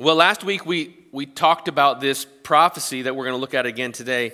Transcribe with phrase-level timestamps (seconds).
[0.00, 3.66] Well, last week we, we talked about this prophecy that we're going to look at
[3.66, 4.30] again today.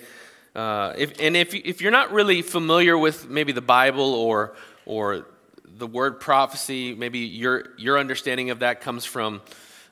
[0.55, 4.55] Uh, if, and if, if you're not really familiar with maybe the Bible or,
[4.85, 5.27] or
[5.65, 9.41] the word prophecy, maybe your, your understanding of that comes from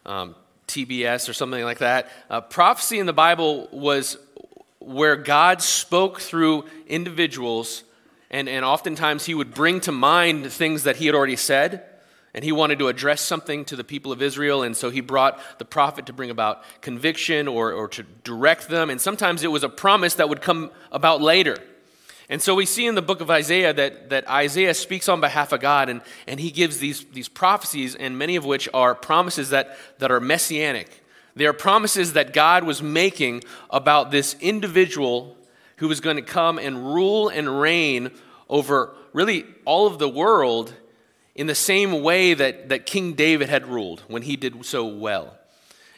[0.05, 0.35] um,
[0.69, 2.11] TBS or something like that.
[2.29, 4.19] Uh, prophecy in the Bible was
[4.79, 7.83] where God spoke through individuals,
[8.31, 11.83] and, and oftentimes he would bring to mind things that he had already said
[12.35, 15.39] and he wanted to address something to the people of Israel, and so he brought
[15.59, 18.89] the prophet to bring about conviction or, or to direct them.
[18.89, 21.57] And sometimes it was a promise that would come about later.
[22.31, 25.53] And so we see in the book of Isaiah that, that Isaiah speaks on behalf
[25.53, 29.51] of God, and, and he gives these, these prophecies, and many of which are promises
[29.51, 30.89] that, that are messianic.
[31.37, 35.37] They are promises that God was making about this individual
[35.77, 38.11] who was going to come and rule and reign
[38.49, 40.73] over really all of the world
[41.35, 45.39] in the same way that, that King David had ruled when he did so well.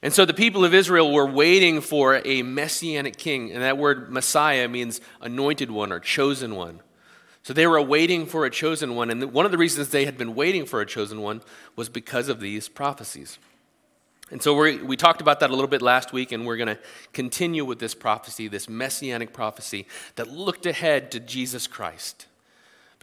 [0.02, 4.12] And so the people of Israel were waiting for a messianic king, and that word
[4.12, 6.80] Messiah means anointed one or chosen one.
[7.43, 10.18] So they were waiting for a chosen one, and one of the reasons they had
[10.18, 11.43] been waiting for a chosen one
[11.74, 13.38] was because of these prophecies.
[14.30, 16.74] And so we we talked about that a little bit last week, and we're going
[16.74, 16.79] to
[17.12, 22.27] continue with this prophecy, this messianic prophecy that looked ahead to Jesus Christ.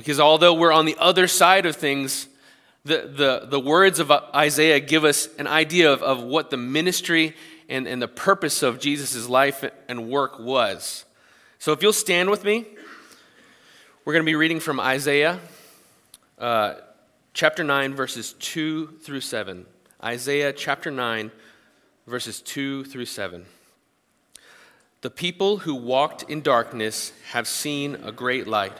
[0.01, 2.27] Because although we're on the other side of things,
[2.83, 7.35] the, the, the words of Isaiah give us an idea of, of what the ministry
[7.69, 11.05] and, and the purpose of Jesus' life and work was.
[11.59, 12.65] So if you'll stand with me,
[14.03, 15.39] we're going to be reading from Isaiah
[16.39, 16.77] uh,
[17.35, 19.67] chapter 9, verses 2 through 7.
[20.03, 21.29] Isaiah chapter 9,
[22.07, 23.45] verses 2 through 7.
[25.01, 28.79] The people who walked in darkness have seen a great light.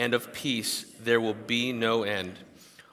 [0.00, 2.38] and of peace there will be no end,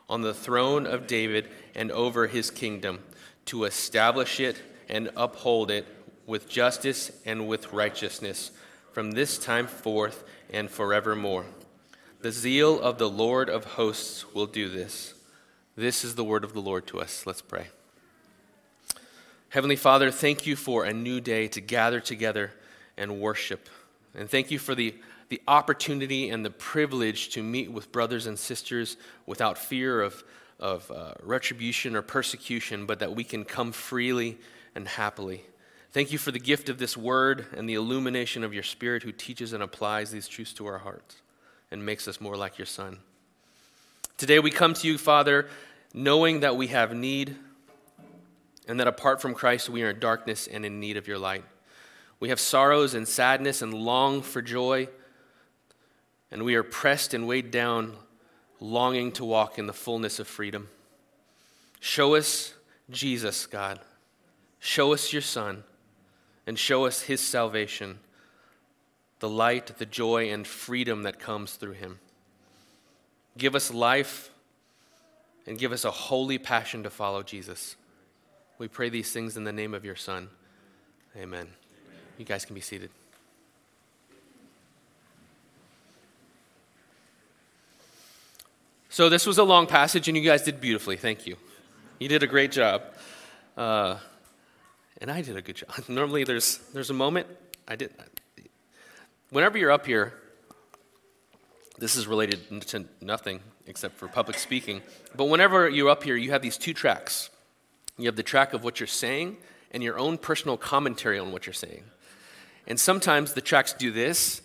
[0.09, 3.00] on the throne of David and over his kingdom,
[3.45, 5.88] to establish it and uphold it
[6.25, 8.51] with justice and with righteousness
[8.91, 11.45] from this time forth and forevermore.
[12.19, 15.13] The zeal of the Lord of hosts will do this.
[15.78, 17.25] This is the word of the Lord to us.
[17.25, 17.68] Let's pray.
[19.47, 22.51] Heavenly Father, thank you for a new day to gather together
[22.97, 23.69] and worship.
[24.13, 24.94] And thank you for the,
[25.29, 30.23] the opportunity and the privilege to meet with brothers and sisters without fear of,
[30.59, 34.38] of uh, retribution or persecution, but that we can come freely
[34.75, 35.43] and happily.
[35.91, 39.11] Thank you for the gift of this word and the illumination of your Spirit who
[39.11, 41.17] teaches and applies these truths to our hearts
[41.71, 42.99] and makes us more like your Son.
[44.17, 45.47] Today we come to you, Father,
[45.94, 47.35] knowing that we have need
[48.67, 51.44] and that apart from Christ we are in darkness and in need of your light.
[52.19, 54.89] We have sorrows and sadness and long for joy,
[56.31, 57.95] and we are pressed and weighed down,
[58.59, 60.69] longing to walk in the fullness of freedom.
[61.79, 62.53] Show us
[62.89, 63.79] Jesus, God.
[64.59, 65.63] Show us your Son,
[66.45, 67.99] and show us his salvation,
[69.19, 71.99] the light, the joy, and freedom that comes through him.
[73.38, 74.31] Give us life
[75.45, 77.75] and give us a holy passion to follow Jesus.
[78.57, 80.29] We pray these things in the name of your Son.
[81.15, 81.47] Amen.
[82.17, 82.89] You guys can be seated.
[88.97, 90.97] So, this was a long passage, and you guys did beautifully.
[90.97, 91.35] Thank you.
[91.99, 92.81] You did a great job.
[93.55, 93.97] Uh,
[94.99, 95.69] and I did a good job.
[95.88, 97.27] Normally, there's, there's a moment
[97.67, 97.91] I did.
[99.29, 100.15] Whenever you're up here,
[101.77, 102.39] this is related
[102.69, 104.81] to nothing except for public speaking.
[105.15, 107.29] But whenever you're up here, you have these two tracks.
[107.99, 109.38] You have the track of what you're saying
[109.69, 111.83] and your own personal commentary on what you're saying.
[112.65, 114.41] And sometimes the tracks do this,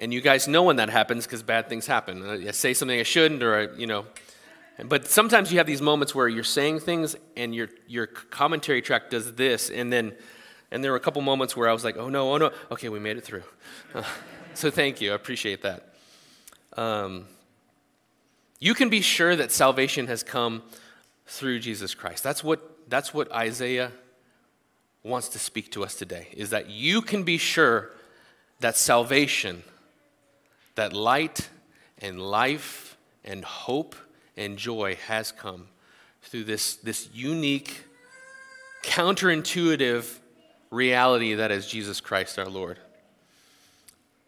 [0.00, 2.46] and you guys know when that happens because bad things happen.
[2.48, 4.06] I say something I shouldn't, or, I, you know.
[4.84, 9.08] But sometimes you have these moments where you're saying things and your, your commentary track
[9.08, 10.14] does this, and then,
[10.72, 12.50] And there were a couple moments where I was like, oh no, oh no.
[12.72, 13.44] Okay, we made it through.
[13.94, 14.02] Uh,
[14.54, 15.12] so thank you.
[15.12, 15.94] I appreciate that.
[16.76, 17.26] Um,
[18.58, 20.62] you can be sure that salvation has come
[21.26, 22.24] through Jesus Christ.
[22.24, 23.92] That's what, that's what Isaiah
[25.04, 27.90] wants to speak to us today, is that you can be sure
[28.60, 29.62] that salvation,
[30.74, 31.48] that light
[31.98, 33.94] and life and hope
[34.36, 35.68] and joy has come
[36.22, 37.84] through this, this unique,
[38.82, 40.18] counterintuitive
[40.70, 42.78] reality that is Jesus Christ our Lord.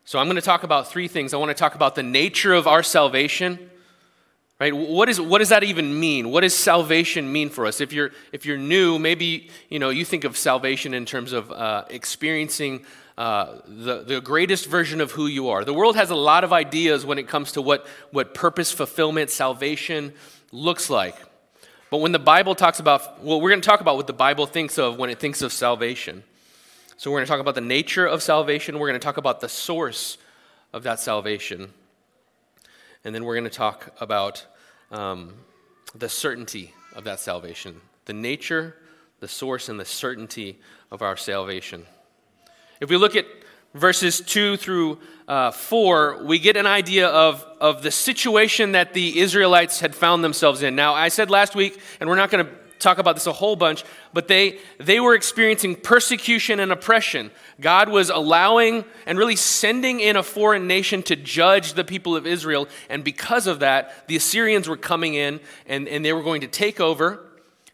[0.05, 1.35] So I'm going to talk about three things.
[1.35, 3.71] I want to talk about the nature of our salvation.
[4.59, 4.75] Right?
[4.75, 6.31] What, is, what does that even mean?
[6.31, 7.83] What does salvation mean for us?
[7.83, 11.53] If you're, if you're new, maybe you, know, you think of salvation in terms of
[11.53, 12.87] uh, experiencing
[13.19, 15.65] uh, the, the greatest version of who you are.
[15.65, 19.31] The world has a lot of ideas when it comes to what, what purpose, fulfillment,
[19.31, 20.15] salvation
[20.53, 21.17] looks like.
[21.91, 24.47] But when the Bible talks about, well, we're going to talk about what the Bible
[24.47, 26.25] thinks of when it thinks of salvation.
[26.97, 29.41] So we're going to talk about the nature of salvation, we're going to talk about
[29.41, 30.17] the source
[30.73, 31.73] of that salvation,
[33.07, 34.45] and then we're going to talk about
[34.91, 35.33] um,
[35.95, 38.77] the certainty of that salvation the nature,
[39.21, 40.59] the source, and the certainty
[40.91, 41.85] of our salvation.
[42.81, 43.27] If we look at
[43.75, 49.19] verses 2 through uh, 4, we get an idea of, of the situation that the
[49.19, 50.77] Israelites had found themselves in.
[50.77, 53.57] Now, I said last week, and we're not going to talk about this a whole
[53.57, 57.31] bunch, but they, they were experiencing persecution and oppression.
[57.61, 62.27] God was allowing and really sending in a foreign nation to judge the people of
[62.27, 62.69] Israel.
[62.89, 66.49] And because of that, the Assyrians were coming in and, and they were going to
[66.49, 67.25] take over,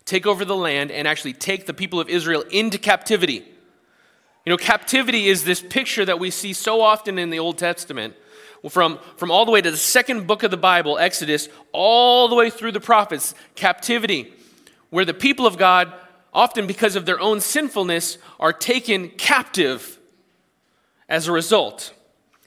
[0.05, 3.45] take over the land, and actually take the people of Israel into captivity.
[4.45, 8.15] You know, captivity is this picture that we see so often in the Old Testament.
[8.69, 12.37] From, from all the way to the second book of the Bible, Exodus, all the
[12.37, 14.33] way through the prophets, captivity
[14.93, 15.91] where the people of God,
[16.35, 19.99] often because of their own sinfulness, are taken captive
[21.09, 21.95] as a result.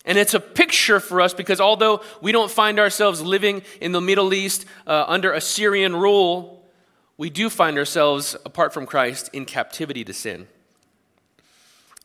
[0.05, 3.99] And it's a picture for us because although we don't find ourselves living in the
[3.99, 6.63] Middle East uh, under Assyrian rule,
[7.17, 10.47] we do find ourselves, apart from Christ, in captivity to sin.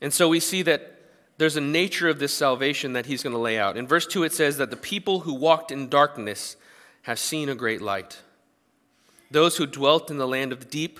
[0.01, 1.01] And so we see that
[1.37, 3.77] there's a nature of this salvation that he's going to lay out.
[3.77, 6.55] In verse 2, it says that the people who walked in darkness
[7.03, 8.21] have seen a great light.
[9.31, 10.99] Those who dwelt in the land of deep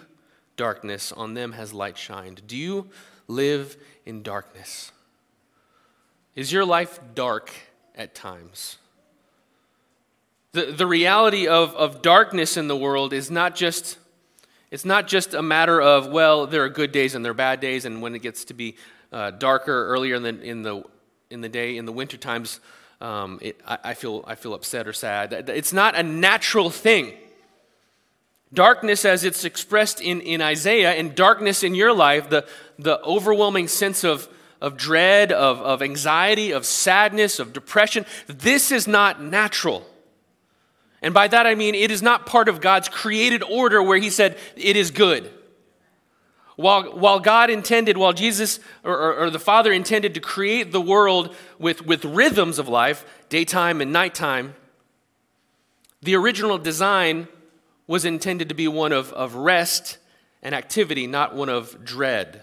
[0.55, 2.41] darkness, on them has light shined.
[2.47, 2.89] Do you
[3.27, 4.91] live in darkness?
[6.35, 7.51] Is your life dark
[7.95, 8.77] at times?
[10.53, 13.97] The, the reality of, of darkness in the world is not just
[14.69, 17.59] it's not just a matter of well there are good days and there are bad
[17.59, 18.75] days and when it gets to be
[19.11, 20.83] uh, darker earlier in the, in, the,
[21.29, 22.59] in the day in the winter times
[23.01, 27.13] um, it, I, I, feel, I feel upset or sad it's not a natural thing
[28.53, 32.45] Darkness, as it's expressed in, in Isaiah, and darkness in your life, the,
[32.77, 34.27] the overwhelming sense of,
[34.59, 39.87] of dread, of, of anxiety, of sadness, of depression, this is not natural.
[41.01, 44.09] And by that I mean it is not part of God's created order where He
[44.09, 45.31] said it is good.
[46.57, 50.81] While, while God intended, while Jesus or, or, or, the Father intended to create the
[50.81, 54.53] world with, with rhythms of life, daytime and nighttime,
[56.03, 57.27] the original design
[57.91, 59.97] was intended to be one of, of rest
[60.41, 62.41] and activity, not one of dread.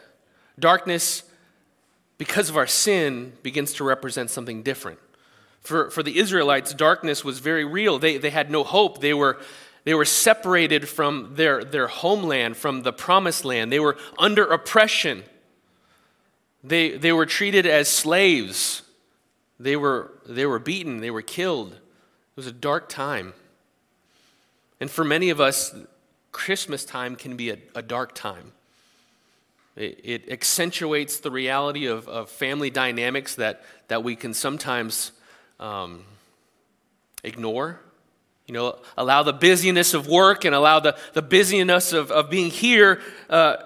[0.59, 1.23] Darkness,
[2.19, 4.99] because of our sin, begins to represent something different.
[5.63, 7.99] For, for the Israelites, darkness was very real.
[7.99, 9.01] They, they had no hope.
[9.01, 9.39] They were,
[9.85, 13.73] they were separated from their, their homeland, from the promised land.
[13.73, 15.25] They were under oppression.
[16.63, 18.83] They, they were treated as slaves.
[19.59, 21.01] They were, they were beaten.
[21.01, 21.73] They were killed.
[21.73, 23.33] It was a dark time.
[24.81, 25.75] And for many of us,
[26.33, 28.53] Christmas time can be a, a dark time.
[29.77, 35.13] It, it, accentuates the reality of, of family dynamics that, that we can sometimes
[35.61, 36.03] um,
[37.23, 37.81] ignore.
[38.47, 42.51] You know, allow the busyness of work and allow the, the busyness of, of being
[42.51, 43.57] here uh,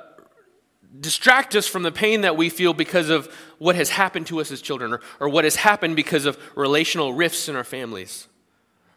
[1.00, 4.50] distract us from the pain that we feel because of what has happened to us
[4.50, 8.28] as children or, or what has happened because of relational rifts in our families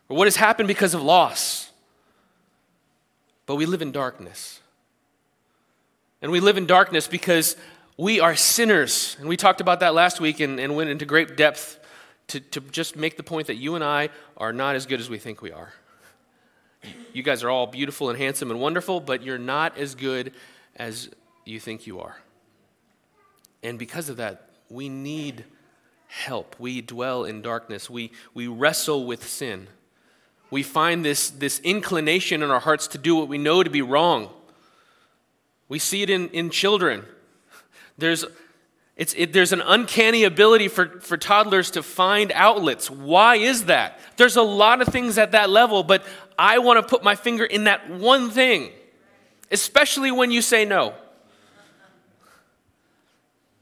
[0.10, 1.72] or what has happened because of loss.
[3.46, 4.60] But we live in darkness.
[6.22, 7.56] And we live in darkness because
[7.98, 9.16] we are sinners.
[9.20, 11.80] And we talked about that last week and, and went into great depth
[12.28, 15.10] to, to just make the point that you and I are not as good as
[15.10, 15.74] we think we are.
[17.14, 20.34] You guys are all beautiful and handsome and wonderful, but you're not as good
[20.76, 21.10] as
[21.46, 22.18] you think you are.
[23.64, 25.46] And because of that, we need
[26.08, 26.56] help.
[26.60, 27.90] We dwell in darkness.
[27.90, 29.68] We, we wrestle with sin
[30.56, 33.82] we find this, this inclination in our hearts to do what we know to be
[33.82, 34.30] wrong.
[35.68, 37.04] We see it in, in children.
[37.98, 38.24] There's,
[38.96, 42.90] it's, it, there's an uncanny ability for, for toddlers to find outlets.
[42.90, 44.00] Why is that?
[44.16, 46.06] There's a lot of things at that level, but
[46.40, 48.72] I want to put my finger in that one thing,
[49.52, 50.94] especially when you say no.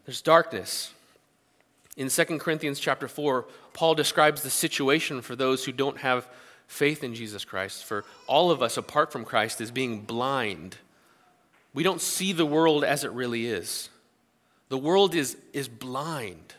[0.06, 0.94] There's darkness.
[1.98, 6.28] In 2 Corinthians chapter 4, Paul describes the situation for those who don't have
[6.68, 7.84] faith in Jesus Christ.
[7.84, 10.78] For all of us, apart from Christ, is being blind.
[11.74, 13.90] We don't see the world as it really is.
[14.70, 16.56] The world is, is blind.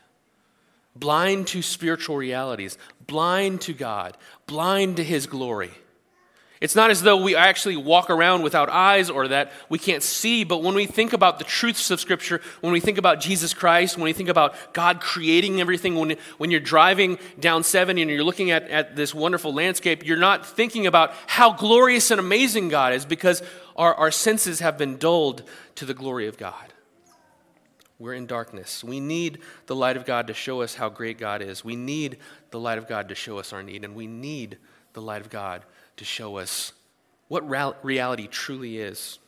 [0.96, 5.72] Blind to spiritual realities, blind to God, blind to His glory.
[6.64, 10.44] It's not as though we actually walk around without eyes or that we can't see,
[10.44, 13.98] but when we think about the truths of Scripture, when we think about Jesus Christ,
[13.98, 18.24] when we think about God creating everything, when, when you're driving down 7 and you're
[18.24, 22.94] looking at, at this wonderful landscape, you're not thinking about how glorious and amazing God
[22.94, 23.42] is because
[23.76, 25.42] our, our senses have been dulled
[25.74, 26.72] to the glory of God.
[27.98, 28.82] We're in darkness.
[28.82, 31.62] We need the light of God to show us how great God is.
[31.62, 32.16] We need
[32.52, 34.56] the light of God to show us our need, and we need
[34.94, 35.62] the light of God
[35.96, 36.72] to show us
[37.28, 37.48] what
[37.84, 39.18] reality truly is.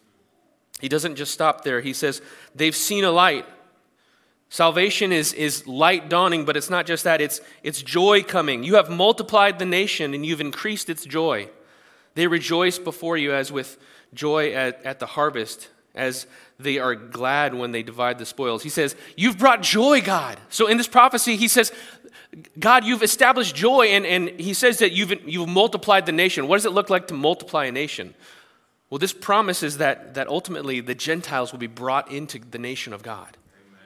[0.81, 1.81] He doesn't just stop there.
[1.81, 2.21] He says,
[2.55, 3.47] they've seen a light.
[4.49, 8.63] Salvation is, is light dawning, but it's not just that, it's, it's joy coming.
[8.63, 11.49] You have multiplied the nation and you've increased its joy.
[12.15, 13.79] They rejoice before you as with
[14.15, 16.27] joy at, at the harvest, as
[16.59, 18.63] they are glad when they divide the spoils.
[18.63, 20.39] He says, You've brought joy, God.
[20.49, 21.73] So in this prophecy, he says,
[22.59, 26.49] God, you've established joy, and, and he says that you've, you've multiplied the nation.
[26.49, 28.15] What does it look like to multiply a nation?
[28.91, 33.03] Well, this promises that, that ultimately the Gentiles will be brought into the nation of
[33.03, 33.37] God.
[33.69, 33.81] Amen.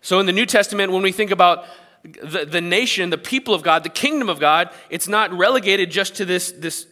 [0.00, 1.64] So in the New Testament, when we think about
[2.02, 6.14] the, the nation, the people of God, the kingdom of God, it's not relegated just
[6.16, 6.86] to this, this,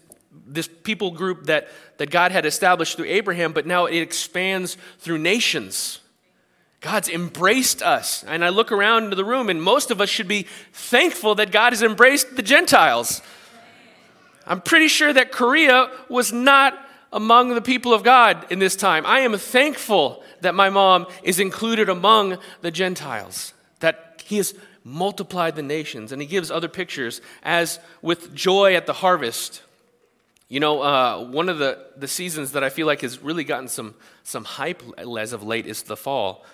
[0.47, 5.19] this people group that, that God had established through Abraham, but now it expands through
[5.19, 6.01] nations.
[6.81, 8.25] God's embraced us.
[8.25, 11.51] And I look around into the room, and most of us should be thankful that
[11.51, 13.23] God has embraced the Gentiles.
[14.47, 16.79] I'm pretty sure that Korea was not
[17.13, 19.05] among the people of God in this time.
[19.07, 25.57] I am thankful that my mom is included among the Gentiles, that He has multiplied
[25.57, 26.13] the nations.
[26.13, 29.63] And He gives other pictures, as with joy at the harvest.
[30.49, 33.69] You know, uh, one of the, the seasons that I feel like has really gotten
[33.69, 36.45] some, some hype as of late is the fall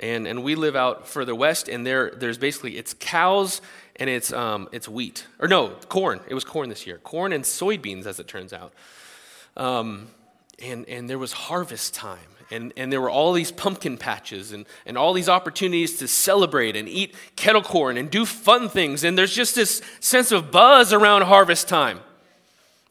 [0.00, 3.60] and, and we live out further west, and there, there's basically it's cows
[3.96, 5.26] and it's, um, it's wheat.
[5.38, 6.20] Or no, corn.
[6.26, 6.98] It was corn this year.
[6.98, 8.72] Corn and soybeans, as it turns out.
[9.58, 10.08] Um,
[10.62, 12.18] and, and there was harvest time.
[12.50, 16.76] And, and there were all these pumpkin patches and, and all these opportunities to celebrate
[16.76, 19.04] and eat kettle corn and do fun things.
[19.04, 22.00] And there's just this sense of buzz around harvest time.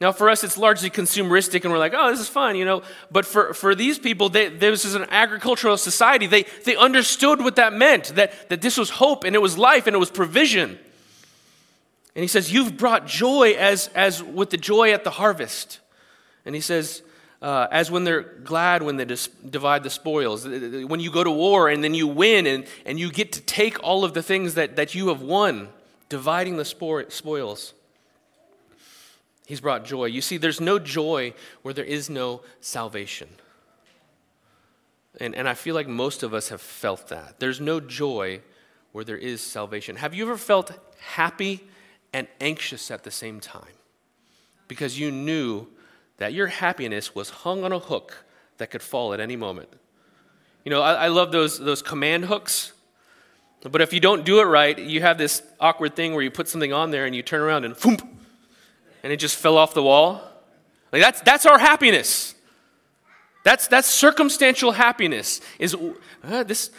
[0.01, 2.83] Now, for us, it's largely consumeristic, and we're like, oh, this is fun, you know.
[3.11, 6.25] But for, for these people, they, this is an agricultural society.
[6.25, 9.87] They, they understood what that meant, that, that this was hope, and it was life,
[9.87, 10.79] and it was provision.
[12.15, 15.79] And he says, You've brought joy as, as with the joy at the harvest.
[16.45, 17.03] And he says,
[17.41, 20.45] uh, as when they're glad when they dis- divide the spoils.
[20.45, 23.81] When you go to war and then you win and, and you get to take
[23.83, 25.69] all of the things that, that you have won,
[26.09, 27.73] dividing the spoils.
[29.49, 30.05] He's brought joy.
[30.05, 33.27] You see, there's no joy where there is no salvation.
[35.19, 37.39] And, and I feel like most of us have felt that.
[37.39, 38.41] There's no joy
[38.91, 39.95] where there is salvation.
[39.95, 41.63] Have you ever felt happy
[42.13, 43.73] and anxious at the same time?
[44.67, 45.65] Because you knew
[46.17, 48.23] that your happiness was hung on a hook
[48.59, 49.69] that could fall at any moment.
[50.63, 52.73] You know, I, I love those, those command hooks.
[53.63, 56.47] But if you don't do it right, you have this awkward thing where you put
[56.47, 58.07] something on there and you turn around and foomp,
[59.03, 60.21] and it just fell off the wall.
[60.91, 62.35] Like that's, that's our happiness.
[63.43, 65.41] That's, that's circumstantial happiness.
[65.59, 65.75] Is
[66.23, 66.71] uh, this,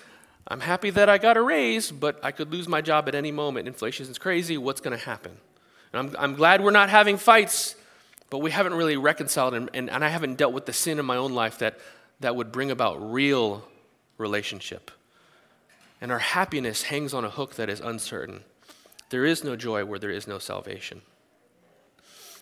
[0.49, 3.33] I'm happy that I got a raise, but I could lose my job at any
[3.33, 3.69] moment.
[3.69, 4.59] Inflation is crazy.
[4.59, 5.33] What's going to happen?
[5.93, 7.77] And I'm, I'm glad we're not having fights,
[8.31, 11.05] but we haven't really reconciled, and, and, and I haven't dealt with the sin in
[11.05, 11.79] my own life that,
[12.21, 13.65] that would bring about real
[14.19, 14.91] relationship.
[16.01, 18.45] And our happiness hangs on a hook that is uncertain.
[19.11, 21.03] There is no joy where there is no salvation.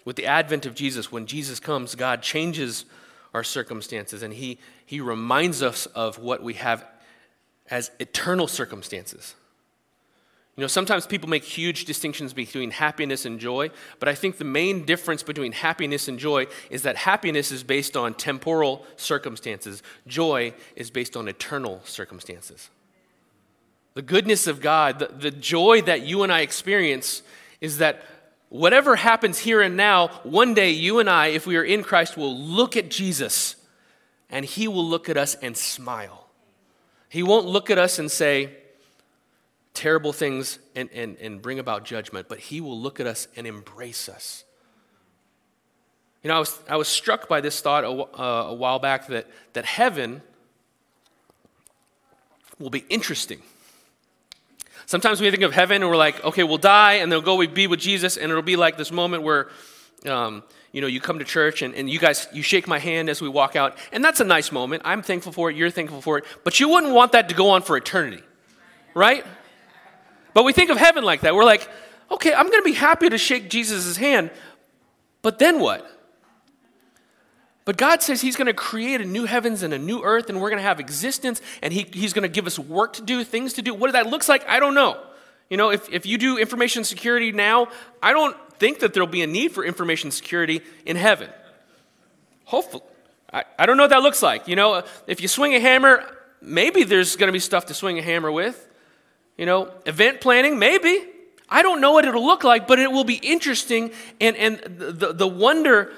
[0.08, 2.86] With the advent of Jesus, when Jesus comes, God changes
[3.34, 6.82] our circumstances and he, he reminds us of what we have
[7.70, 9.34] as eternal circumstances.
[10.56, 13.68] You know, sometimes people make huge distinctions between happiness and joy,
[14.00, 17.94] but I think the main difference between happiness and joy is that happiness is based
[17.94, 22.70] on temporal circumstances, joy is based on eternal circumstances.
[23.92, 27.20] The goodness of God, the, the joy that you and I experience,
[27.60, 28.02] is that
[28.48, 32.16] whatever happens here and now, one day you and I, if we are in Christ,
[32.16, 33.56] will look at Jesus
[34.30, 36.28] and he will look at us and smile.
[37.08, 38.54] He won't look at us and say
[39.78, 43.46] terrible things and, and, and bring about judgment, but He will look at us and
[43.46, 44.44] embrace us.
[46.22, 49.06] You know, I was, I was struck by this thought a, uh, a while back
[49.06, 50.20] that, that heaven
[52.58, 53.40] will be interesting.
[54.88, 57.52] Sometimes we think of heaven and we're like, okay, we'll die and then we'll go
[57.52, 59.50] be with Jesus, and it'll be like this moment where,
[60.06, 60.42] um,
[60.72, 63.20] you know, you come to church and, and you guys, you shake my hand as
[63.20, 64.80] we walk out, and that's a nice moment.
[64.86, 67.50] I'm thankful for it, you're thankful for it, but you wouldn't want that to go
[67.50, 68.22] on for eternity,
[68.94, 69.26] right?
[70.32, 71.34] But we think of heaven like that.
[71.34, 71.68] We're like,
[72.10, 74.30] okay, I'm going to be happy to shake Jesus' hand,
[75.20, 75.86] but then what?
[77.68, 80.40] But God says He's going to create a new heavens and a new earth, and
[80.40, 83.22] we're going to have existence, and he, He's going to give us work to do,
[83.24, 83.74] things to do.
[83.74, 84.98] What that looks like, I don't know.
[85.50, 87.68] You know, if, if you do information security now,
[88.02, 91.28] I don't think that there'll be a need for information security in heaven.
[92.46, 92.84] Hopefully.
[93.30, 94.48] I, I don't know what that looks like.
[94.48, 96.10] You know, if you swing a hammer,
[96.40, 98.66] maybe there's going to be stuff to swing a hammer with.
[99.36, 101.04] You know, event planning, maybe.
[101.50, 103.90] I don't know what it'll look like, but it will be interesting.
[104.22, 105.92] And, and the, the wonder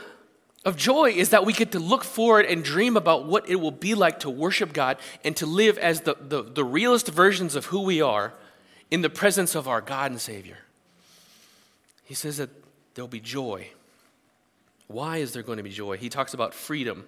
[0.65, 3.71] of joy is that we get to look forward and dream about what it will
[3.71, 7.67] be like to worship God and to live as the, the, the realest versions of
[7.67, 8.35] who we are
[8.91, 10.59] in the presence of our God and Savior.
[12.05, 12.51] He says that
[12.95, 13.69] there'll be joy.
[14.89, 15.97] Why is there going to be joy?
[15.97, 17.07] He talks about freedom.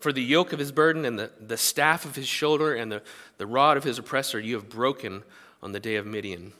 [0.00, 3.02] For the yoke of his burden and the, the staff of his shoulder and the,
[3.38, 5.22] the rod of his oppressor you have broken
[5.62, 6.52] on the day of Midian.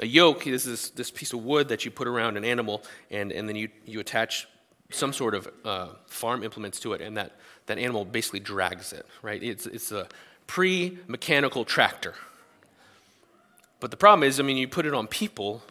[0.00, 3.32] A yoke is this, this piece of wood that you put around an animal and,
[3.32, 4.46] and then you, you attach
[4.92, 7.32] some sort of uh, farm implements to it, and that,
[7.66, 9.42] that animal basically drags it, right?
[9.42, 10.06] It's, it's a
[10.46, 12.14] pre mechanical tractor.
[13.80, 15.62] But the problem is, I mean, you put it on people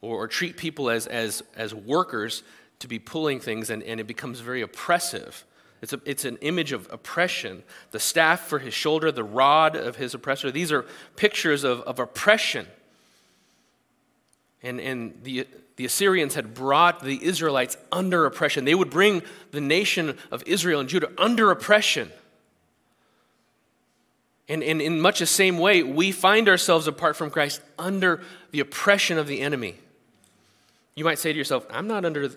[0.00, 2.42] or, or, treat people as, as, as workers
[2.80, 5.44] to be pulling things, and, and it becomes very oppressive.
[5.82, 7.62] It's, a, it's an image of oppression.
[7.90, 11.98] The staff for his shoulder, the rod of his oppressor, these are pictures of, of
[11.98, 12.66] oppression.
[14.62, 15.46] And, and the,
[15.80, 18.66] the Assyrians had brought the Israelites under oppression.
[18.66, 22.12] They would bring the nation of Israel and Judah under oppression.
[24.46, 28.60] And, and in much the same way, we find ourselves apart from Christ under the
[28.60, 29.76] oppression of the enemy.
[30.96, 32.28] You might say to yourself, I'm not under,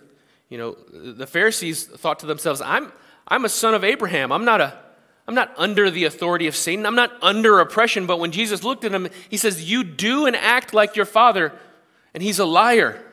[0.48, 2.94] you know, the Pharisees thought to themselves, I'm,
[3.28, 4.32] I'm a son of Abraham.
[4.32, 4.80] I'm not, a,
[5.28, 6.86] I'm not under the authority of Satan.
[6.86, 8.06] I'm not under oppression.
[8.06, 11.52] But when Jesus looked at him, he says, You do and act like your father
[12.14, 13.04] and he's a liar.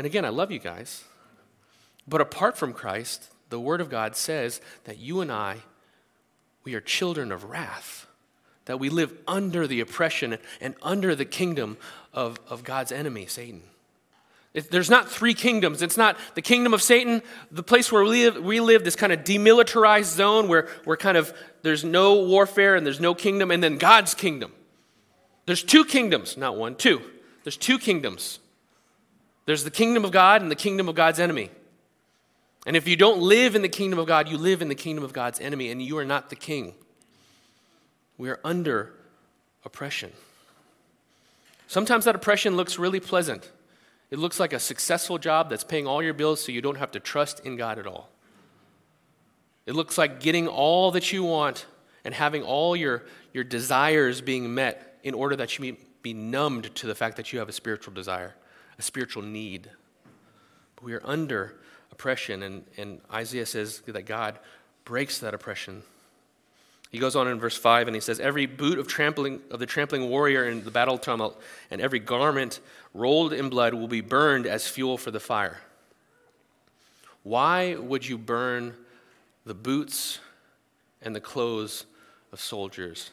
[0.00, 1.04] And again, I love you guys.
[2.08, 5.58] But apart from Christ, the Word of God says that you and I,
[6.64, 8.06] we are children of wrath,
[8.64, 11.76] that we live under the oppression and under the kingdom
[12.14, 13.60] of, of God's enemy, Satan.
[14.54, 15.82] There's not three kingdoms.
[15.82, 19.12] It's not the kingdom of Satan, the place where we live, we live this kind
[19.12, 23.62] of demilitarized zone where, where kind of there's no warfare and there's no kingdom, and
[23.62, 24.50] then God's kingdom.
[25.44, 27.02] There's two kingdoms, not one, two.
[27.44, 28.38] There's two kingdoms
[29.50, 31.50] there's the kingdom of God and the kingdom of God's enemy.
[32.66, 35.02] And if you don't live in the kingdom of God, you live in the kingdom
[35.02, 36.72] of God's enemy, and you are not the king.
[38.16, 38.94] We are under
[39.64, 40.12] oppression.
[41.66, 43.50] Sometimes that oppression looks really pleasant.
[44.12, 46.92] It looks like a successful job that's paying all your bills so you don't have
[46.92, 48.08] to trust in God at all.
[49.66, 51.66] It looks like getting all that you want
[52.04, 53.02] and having all your,
[53.34, 57.40] your desires being met in order that you be numbed to the fact that you
[57.40, 58.36] have a spiritual desire,
[58.80, 59.68] a spiritual need.
[60.74, 61.54] But we are under
[61.92, 64.38] oppression, and, and Isaiah says that God
[64.86, 65.82] breaks that oppression.
[66.90, 69.66] He goes on in verse 5 and he says, Every boot of trampling of the
[69.66, 71.38] trampling warrior in the battle tumult,
[71.70, 72.60] and every garment
[72.94, 75.60] rolled in blood will be burned as fuel for the fire.
[77.22, 78.74] Why would you burn
[79.44, 80.20] the boots
[81.02, 81.84] and the clothes
[82.32, 83.10] of soldiers?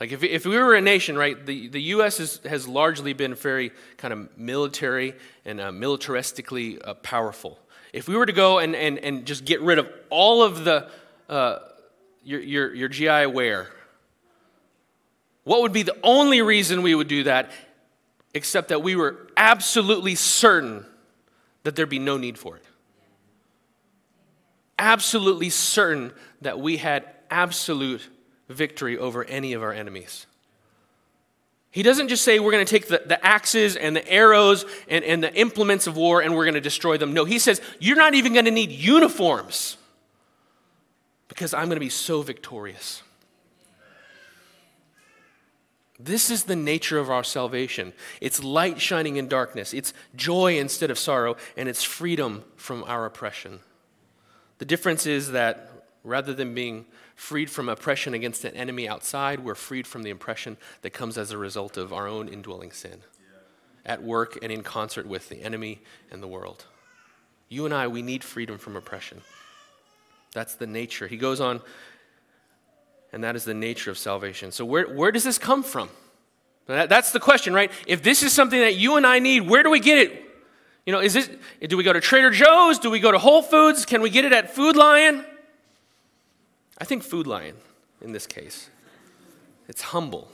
[0.00, 2.20] Like, if, if we were a nation, right, the, the U.S.
[2.20, 7.58] is, has largely been very kind of military and uh, militaristically uh, powerful.
[7.92, 10.88] If we were to go and, and, and just get rid of all of the,
[11.28, 11.58] uh,
[12.24, 13.68] your, your, your GI wear,
[15.44, 17.50] what would be the only reason we would do that
[18.32, 20.86] except that we were absolutely certain
[21.64, 22.64] that there'd be no need for it?
[24.78, 28.08] Absolutely certain that we had absolute
[28.50, 30.26] victory over any of our enemies.
[31.70, 35.04] He doesn't just say we're going to take the, the axes and the arrows and,
[35.04, 37.14] and the implements of war and we're going to destroy them.
[37.14, 39.76] No, he says you're not even going to need uniforms
[41.28, 43.02] because I'm going to be so victorious.
[46.02, 47.92] This is the nature of our salvation.
[48.20, 53.04] It's light shining in darkness, it's joy instead of sorrow, and it's freedom from our
[53.04, 53.60] oppression.
[54.58, 55.69] The difference is that
[56.02, 60.56] Rather than being freed from oppression against an enemy outside, we're freed from the oppression
[60.82, 63.02] that comes as a result of our own indwelling sin
[63.84, 66.64] at work and in concert with the enemy and the world.
[67.48, 69.20] You and I, we need freedom from oppression.
[70.32, 71.08] That's the nature.
[71.08, 71.60] He goes on,
[73.12, 74.52] and that is the nature of salvation.
[74.52, 75.88] So, where, where does this come from?
[76.66, 77.72] That, that's the question, right?
[77.86, 80.22] If this is something that you and I need, where do we get it?
[80.86, 82.78] You know, is it, do we go to Trader Joe's?
[82.78, 83.84] Do we go to Whole Foods?
[83.84, 85.24] Can we get it at Food Lion?
[86.80, 87.56] I think Food Lion
[88.00, 88.70] in this case.
[89.68, 90.30] It's humble.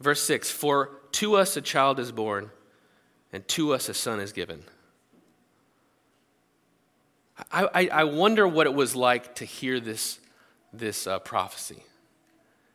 [0.00, 2.50] Verse 6 For to us a child is born,
[3.32, 4.64] and to us a son is given.
[7.50, 10.18] I, I, I wonder what it was like to hear this,
[10.72, 11.82] this uh, prophecy.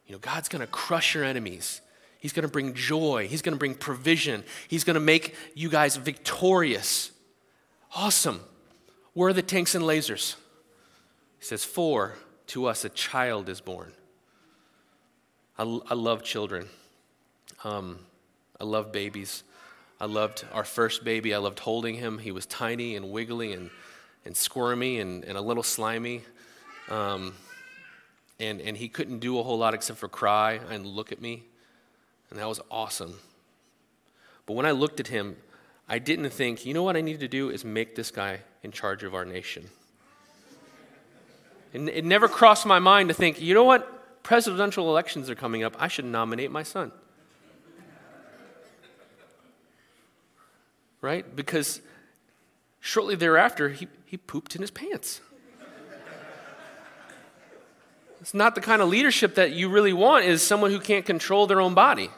[0.08, 1.82] You know, God's going to crush your enemies.
[2.20, 3.28] He's going to bring joy.
[3.28, 4.44] He's going to bring provision.
[4.68, 7.12] He's going to make you guys victorious.
[7.96, 8.42] Awesome.
[9.14, 10.36] Where are the tanks and lasers?
[11.40, 12.16] He says, For
[12.48, 13.92] to us a child is born.
[15.58, 16.68] I, I love children.
[17.64, 18.00] Um,
[18.60, 19.44] I love babies.
[20.00, 21.34] I loved our first baby.
[21.34, 22.20] I loved holding him.
[22.20, 23.70] He was tiny and wiggly and,
[24.26, 26.22] and squirmy and, and a little slimy.
[26.90, 27.34] Um,
[28.40, 31.44] and, and he couldn't do a whole lot except for cry and look at me.
[32.30, 33.16] And that was awesome.
[34.46, 35.38] But when I looked at him,
[35.90, 38.72] I didn't think, you know what I need to do is make this guy in
[38.72, 39.70] charge of our nation.
[41.78, 44.24] And it never crossed my mind to think, you know what?
[44.24, 45.76] Presidential elections are coming up.
[45.78, 46.92] I should nominate my son.
[51.02, 51.36] right?
[51.36, 51.82] Because
[52.80, 55.22] shortly thereafter, he, he pooped in his pants.
[58.22, 61.46] it's not the kind of leadership that you really want is someone who can't control
[61.46, 62.10] their own body.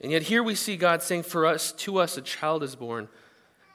[0.00, 3.10] And yet here we see God saying, For us, to us a child is born,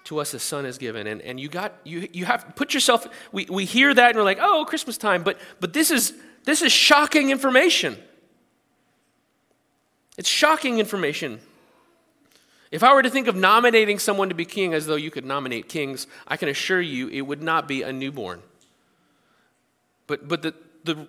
[0.08, 1.06] to us a son is given.
[1.06, 4.24] And, and you got you you have put yourself, we, we hear that and we're
[4.24, 6.14] like, oh, Christmas time, but but this is
[6.46, 7.98] this is shocking information.
[10.18, 11.42] It's shocking information.
[12.72, 15.26] If I were to think of nominating someone to be king as though you could
[15.26, 18.42] nominate kings, I can assure you it would not be a newborn.
[20.06, 21.08] But, but the, the,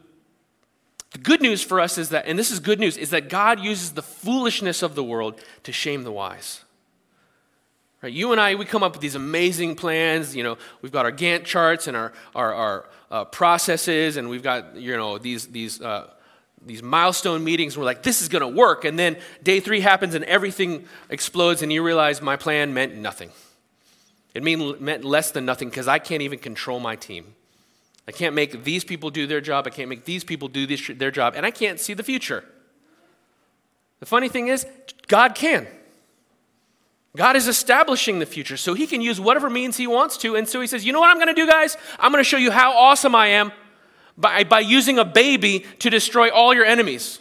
[1.12, 3.61] the good news for us is that, and this is good news, is that God
[3.61, 6.64] uses the foolishness of the world to shame the wise.
[8.02, 8.12] Right?
[8.12, 10.37] You and I, we come up with these amazing plans.
[10.37, 14.42] You know, we've got our Gantt charts and our, our, our uh, processes, and we've
[14.42, 16.11] got, you know, these, these uh,
[16.64, 20.14] these milestone meetings we're like this is going to work and then day three happens
[20.14, 23.30] and everything explodes and you realize my plan meant nothing
[24.34, 27.34] it mean, meant less than nothing because i can't even control my team
[28.08, 30.90] i can't make these people do their job i can't make these people do this,
[30.96, 32.44] their job and i can't see the future
[34.00, 34.66] the funny thing is
[35.06, 35.66] god can
[37.16, 40.37] God is establishing the future, so he can use whatever means he wants to.
[40.37, 41.77] And so he says, You know what I'm going to do, guys?
[41.99, 43.53] I'm going to show you how awesome I am
[44.16, 47.21] by, by using a baby to destroy all your enemies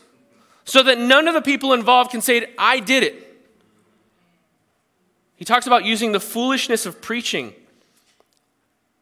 [0.65, 3.23] so that none of the people involved can say, I did it.
[5.37, 7.53] He talks about using the foolishness of preaching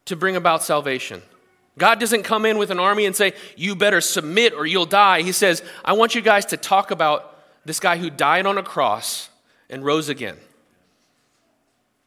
[0.04, 1.22] to bring about salvation.
[1.78, 5.22] God doesn't come in with an army and say, You better submit or you'll die.
[5.22, 8.62] He says, I want you guys to talk about this guy who died on a
[8.62, 9.28] cross
[9.68, 10.36] and rose again.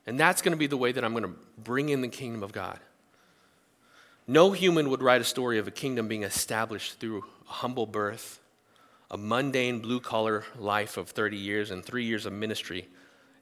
[0.09, 2.41] And that's going to be the way that I'm going to bring in the kingdom
[2.41, 2.79] of God.
[4.25, 8.39] No human would write a story of a kingdom being established through a humble birth,
[9.11, 12.87] a mundane blue collar life of 30 years and three years of ministry,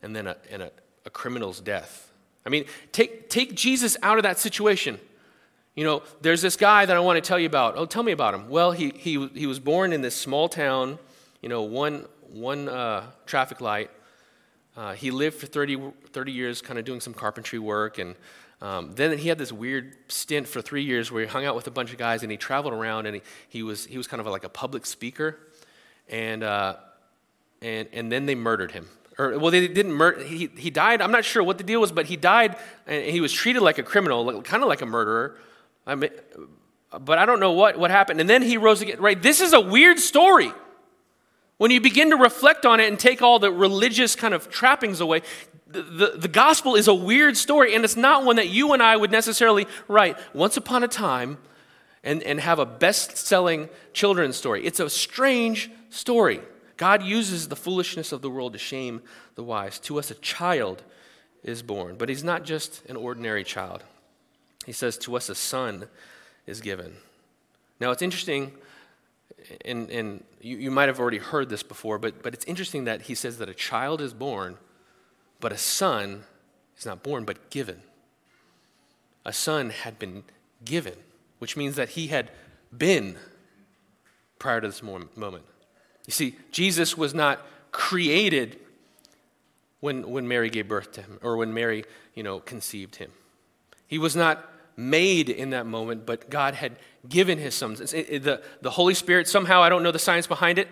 [0.04, 0.72] and then a, and a,
[1.06, 2.12] a criminal's death.
[2.46, 5.00] I mean, take, take Jesus out of that situation.
[5.74, 7.78] You know, there's this guy that I want to tell you about.
[7.78, 8.50] Oh, tell me about him.
[8.50, 11.00] Well, he, he, he was born in this small town,
[11.42, 13.90] you know, one, one uh, traffic light.
[14.78, 18.16] Uh, he lived for 30, 30 years kind of doing some carpentry work and
[18.62, 21.68] um, then he had this weird stint for three years where he hung out with
[21.68, 24.20] a bunch of guys and he traveled around and he, he, was, he was kind
[24.20, 25.38] of like a public speaker.
[26.10, 26.78] And, uh,
[27.62, 28.88] and, and then they murdered him.
[29.20, 31.02] Or, well, they didn't murder, he, he died.
[31.02, 32.56] I'm not sure what the deal was, but he died
[32.88, 35.38] and he was treated like a criminal, kind of like a murderer.
[35.86, 36.10] I mean,
[37.00, 38.20] but I don't know what, what happened.
[38.20, 39.00] And then he rose again.
[39.00, 39.22] Right?
[39.22, 40.52] This is a weird story.
[41.58, 45.02] When you begin to reflect on it and take all the religious kind of trappings
[45.02, 45.22] away,
[45.66, 48.82] the, the, the, gospel is a weird story, and it's not one that you and
[48.82, 51.38] I would necessarily write once upon a time
[52.04, 54.66] and, and have a best selling children's story.
[54.66, 56.40] It's a strange story.
[56.78, 59.02] God uses the foolishness of the world to shame
[59.36, 59.80] the wise.
[59.80, 60.84] To us, a child
[61.44, 63.84] is born, but he's not just an ordinary child.
[64.66, 65.88] He says, To us, a son
[66.46, 66.94] is given.
[67.80, 68.54] Now, it's interesting,
[69.66, 73.04] in, and you, you might have already heard this before, but, but it's interesting that
[73.04, 74.58] he says that a child is born
[75.40, 76.24] but a son
[76.78, 77.82] is not born, but given.
[79.26, 80.24] a son had been
[80.64, 80.96] given,
[81.40, 82.32] which means that he had
[82.76, 83.18] been
[84.40, 85.44] prior to this moment.
[86.06, 88.58] You see, Jesus was not created
[89.82, 91.84] when, when Mary gave birth to him or when Mary,
[92.16, 93.12] you know, conceived him.
[93.86, 96.78] He was not made in that moment, but God had
[97.10, 97.74] given his son.
[97.74, 100.68] The, the Holy Spirit, somehow, I don't know the science behind it.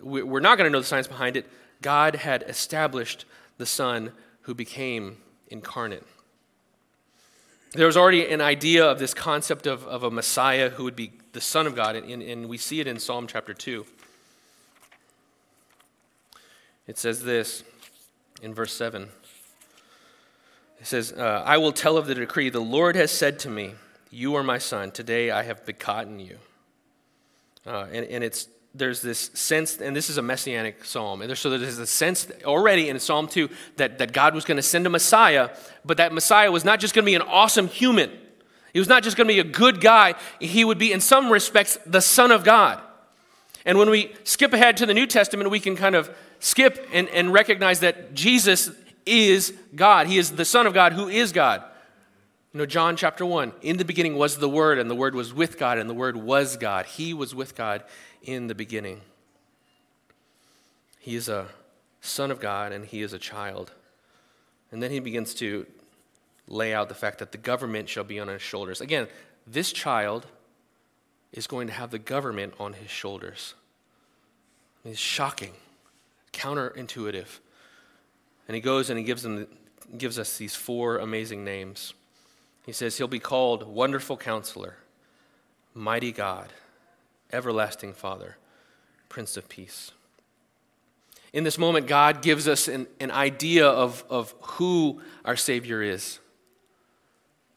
[0.00, 1.46] We're not going to know the science behind it.
[1.82, 3.26] God had established
[3.58, 5.18] the Son who became
[5.48, 6.06] incarnate.
[7.72, 11.12] There was already an idea of this concept of, of a Messiah who would be
[11.32, 13.86] the Son of God, and, and we see it in Psalm chapter 2.
[16.88, 17.62] It says this
[18.42, 19.10] in verse 7.
[20.80, 22.48] It says, uh, I will tell of the decree.
[22.48, 23.74] The Lord has said to me,
[24.10, 24.90] You are my son.
[24.90, 26.38] Today I have begotten you.
[27.66, 31.20] Uh, and, and it's, there's this sense, and this is a messianic psalm.
[31.20, 34.62] And so there's a sense already in Psalm 2 that, that God was going to
[34.62, 35.50] send a Messiah,
[35.84, 38.10] but that Messiah was not just going to be an awesome human.
[38.72, 40.14] He was not just going to be a good guy.
[40.40, 42.80] He would be, in some respects, the Son of God.
[43.66, 47.08] And when we skip ahead to the New Testament, we can kind of skip and,
[47.10, 48.70] and recognize that Jesus
[49.06, 50.06] is God.
[50.06, 51.62] He is the Son of God who is God.
[52.52, 55.32] You know, John chapter 1 In the beginning was the Word, and the Word was
[55.32, 56.86] with God, and the Word was God.
[56.86, 57.84] He was with God
[58.22, 59.00] in the beginning.
[60.98, 61.48] He is a
[62.00, 63.72] Son of God, and he is a child.
[64.72, 65.66] And then he begins to
[66.46, 68.80] lay out the fact that the government shall be on his shoulders.
[68.80, 69.06] Again,
[69.46, 70.26] this child
[71.32, 73.54] is going to have the government on his shoulders.
[74.84, 75.52] It's shocking,
[76.32, 77.38] counterintuitive.
[78.50, 79.46] And he goes and he gives, them,
[79.96, 81.94] gives us these four amazing names.
[82.66, 84.74] He says he'll be called Wonderful Counselor,
[85.72, 86.48] Mighty God,
[87.32, 88.38] Everlasting Father,
[89.08, 89.92] Prince of Peace.
[91.32, 96.18] In this moment, God gives us an, an idea of, of who our Savior is.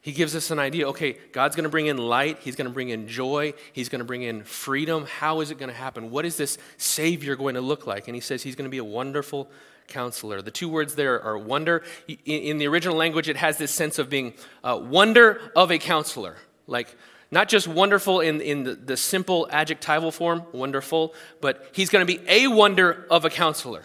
[0.04, 2.72] He gives us an idea okay, God's going to bring in light, He's going to
[2.72, 5.06] bring in joy, He's going to bring in freedom.
[5.06, 6.10] How is it going to happen?
[6.10, 8.06] What is this Savior going to look like?
[8.06, 9.50] And He says He's going to be a wonderful
[9.88, 10.42] counselor.
[10.42, 11.82] The two words there are wonder.
[12.26, 16.36] In, the original language, it has this sense of being uh, wonder of a counselor.
[16.66, 16.94] Like,
[17.30, 22.18] not just wonderful in, in the, the simple adjectival form, wonderful, but he's going to
[22.18, 23.84] be a wonder of a counselor.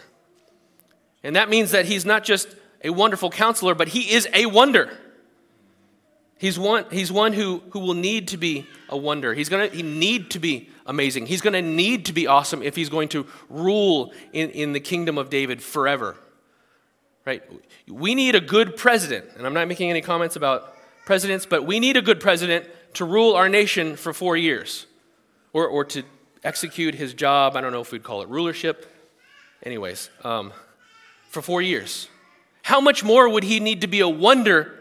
[1.22, 2.54] And that means that he's not just
[2.84, 4.90] a wonderful counselor, but he is a wonder.
[6.40, 9.34] He's one, he's one who, who will need to be a wonder.
[9.34, 11.26] He's going to he need to be amazing.
[11.26, 14.80] He's going to need to be awesome if he's going to rule in, in the
[14.80, 16.16] kingdom of David forever.
[17.26, 17.42] Right?
[17.86, 19.26] We need a good president.
[19.36, 20.74] And I'm not making any comments about
[21.04, 24.86] presidents, but we need a good president to rule our nation for four years
[25.52, 26.04] or, or to
[26.42, 27.54] execute his job.
[27.54, 28.90] I don't know if we'd call it rulership.
[29.62, 30.54] Anyways, um,
[31.28, 32.08] for four years.
[32.62, 34.74] How much more would he need to be a wonder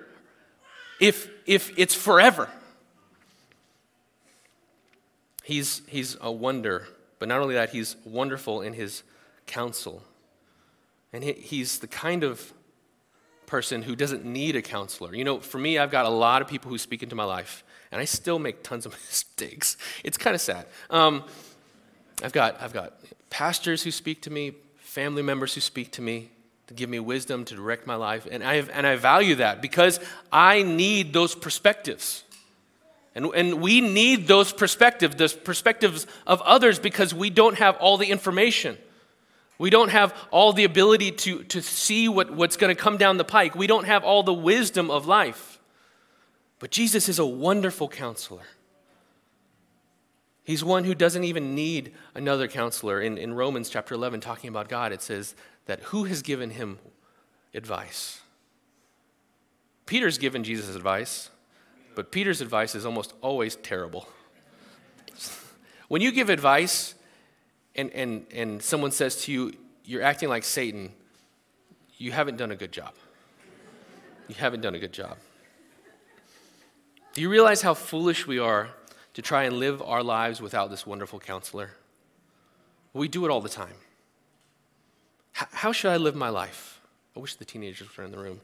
[0.99, 2.47] if, if it's forever.
[5.43, 9.01] He's, he's a wonder, but not only that, he's wonderful in his
[9.47, 10.03] counsel.
[11.11, 12.53] And he, he's the kind of
[13.47, 15.15] person who doesn't need a counselor.
[15.15, 17.63] You know, for me, I've got a lot of people who speak into my life,
[17.91, 19.75] and I still make tons of mistakes.
[20.03, 20.67] It's kind of sad.
[20.91, 21.23] Um,
[22.21, 22.93] I've, got, I've got
[23.31, 26.29] pastors who speak to me, family members who speak to me,
[26.69, 28.27] to give me wisdom to direct my life.
[28.29, 29.99] And I, have, and I value that because
[30.31, 32.23] I need those perspectives.
[33.15, 37.97] And, and we need those perspectives, those perspectives of others, because we don't have all
[37.97, 38.77] the information.
[39.57, 43.17] We don't have all the ability to, to see what, what's going to come down
[43.17, 43.55] the pike.
[43.55, 45.59] We don't have all the wisdom of life.
[46.59, 48.43] But Jesus is a wonderful counselor.
[50.49, 52.99] He's one who doesn't even need another counselor.
[52.99, 55.35] In, in Romans chapter 11, talking about God, it says
[55.67, 56.79] that who has given him
[57.53, 58.21] advice?
[59.85, 61.29] Peter's given Jesus advice,
[61.93, 64.09] but Peter's advice is almost always terrible.
[65.87, 66.95] when you give advice
[67.75, 69.53] and, and, and someone says to you,
[69.85, 70.91] you're acting like Satan,
[71.99, 72.95] you haven't done a good job.
[74.27, 75.15] You haven't done a good job.
[77.13, 78.69] Do you realize how foolish we are
[79.19, 81.71] to try and live our lives without this wonderful counselor?
[82.93, 83.73] We do it all the time.
[85.33, 86.79] How should I live my life?
[87.17, 88.39] I wish the teenagers were in the room.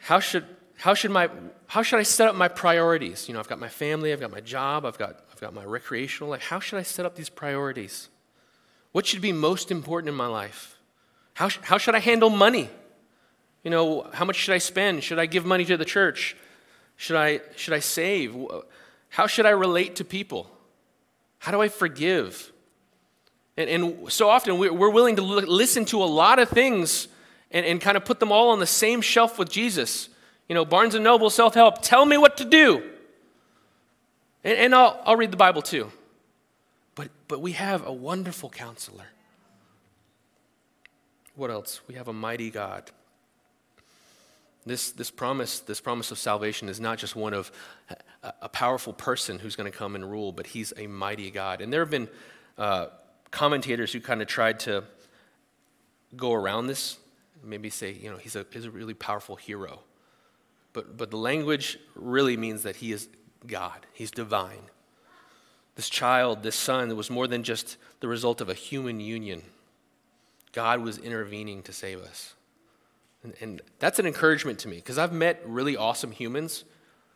[0.00, 0.44] How should,
[0.76, 1.30] how should, my,
[1.66, 3.26] how should I set up my priorities?
[3.26, 5.64] You know, I've got my family, I've got my job, I've got, I've got my
[5.64, 6.42] recreational life.
[6.42, 8.10] How should I set up these priorities?
[8.92, 10.76] What should be most important in my life?
[11.34, 12.68] How, sh- how should I handle money?
[13.64, 15.02] You know, how much should I spend?
[15.04, 16.36] Should I give money to the church?
[16.96, 18.36] Should I, should I save?
[19.12, 20.50] How should I relate to people?
[21.38, 22.50] How do I forgive?
[23.58, 27.08] And, and so often we're, willing to listen to a lot of things
[27.50, 30.08] and, and kind of put them all on the same shelf with Jesus.
[30.48, 32.82] You know, Barnes and Noble, self help, tell me what to do.
[34.44, 35.92] And, and I'll, I'll read the Bible too.
[36.94, 39.08] But, but we have a wonderful counselor.
[41.34, 41.82] What else?
[41.86, 42.90] We have a mighty God.
[44.64, 47.50] This, this promise, this promise of salvation is not just one of
[48.22, 51.60] a, a powerful person who's going to come and rule, but he's a mighty God.
[51.60, 52.08] And there have been
[52.56, 52.86] uh,
[53.30, 54.84] commentators who kind of tried to
[56.14, 56.98] go around this,
[57.42, 59.80] maybe say, you know, he's a, he's a really powerful hero.
[60.72, 63.08] But, but the language really means that he is
[63.46, 64.70] God, he's divine.
[65.74, 69.42] This child, this son, was more than just the result of a human union.
[70.52, 72.34] God was intervening to save us.
[73.22, 76.64] And, and that's an encouragement to me because I've met really awesome humans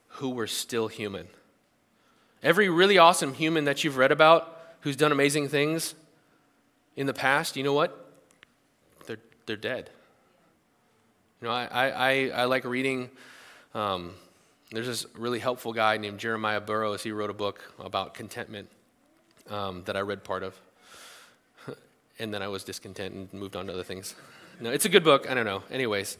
[0.08, 1.28] who were still human.
[2.42, 5.94] Every really awesome human that you've read about who's done amazing things
[6.94, 8.08] in the past, you know what?
[9.06, 9.90] They're, they're dead.
[11.40, 13.10] You know, I, I, I like reading.
[13.74, 14.14] Um,
[14.70, 17.02] there's this really helpful guy named Jeremiah Burroughs.
[17.02, 18.68] He wrote a book about contentment
[19.50, 20.58] um, that I read part of.
[22.18, 24.14] and then I was discontent and moved on to other things.
[24.60, 25.30] No, it's a good book.
[25.30, 25.62] I don't know.
[25.70, 26.16] Anyways,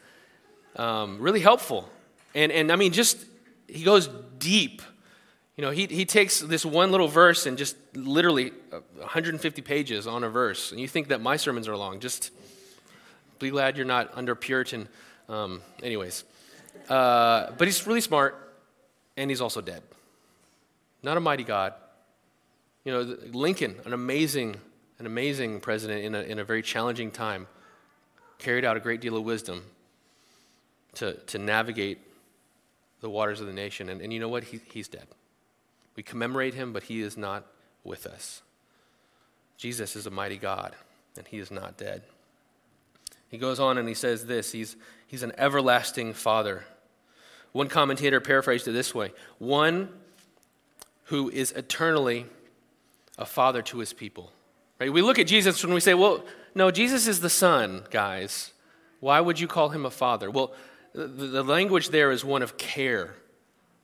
[0.77, 1.89] um, really helpful.
[2.35, 3.25] And, and I mean, just,
[3.67, 4.83] he goes deep.
[5.57, 8.51] You know, he, he takes this one little verse and just literally
[8.97, 10.71] 150 pages on a verse.
[10.71, 11.99] And you think that my sermons are long.
[11.99, 12.31] Just
[13.39, 14.89] be glad you're not under Puritan.
[15.29, 16.25] Um, anyways.
[16.89, 18.55] Uh, but he's really smart,
[19.17, 19.83] and he's also dead.
[21.03, 21.75] Not a mighty God.
[22.85, 24.57] You know, Lincoln, an amazing,
[24.99, 27.49] an amazing president in a, in a very challenging time,
[28.39, 29.65] carried out a great deal of wisdom
[30.95, 31.99] to, to navigate
[33.01, 33.89] the waters of the nation.
[33.89, 34.45] And, and you know what?
[34.45, 35.07] He, he's dead.
[35.95, 37.47] We commemorate him, but he is not
[37.85, 38.43] with us.
[39.57, 40.75] Jesus is a mighty God,
[41.17, 42.03] and he is not dead.
[43.29, 46.65] He goes on and he says this He's, he's an everlasting Father.
[47.53, 49.89] One commentator paraphrased it this way one
[51.05, 52.27] who is eternally
[53.17, 54.33] a father to his people.
[54.79, 54.93] Right?
[54.93, 56.25] We look at Jesus when we say, well,
[56.57, 58.53] no, Jesus is the Son, guys.
[59.01, 60.31] Why would you call him a father?
[60.31, 60.55] Well,
[60.95, 63.15] the, the language there is one of care,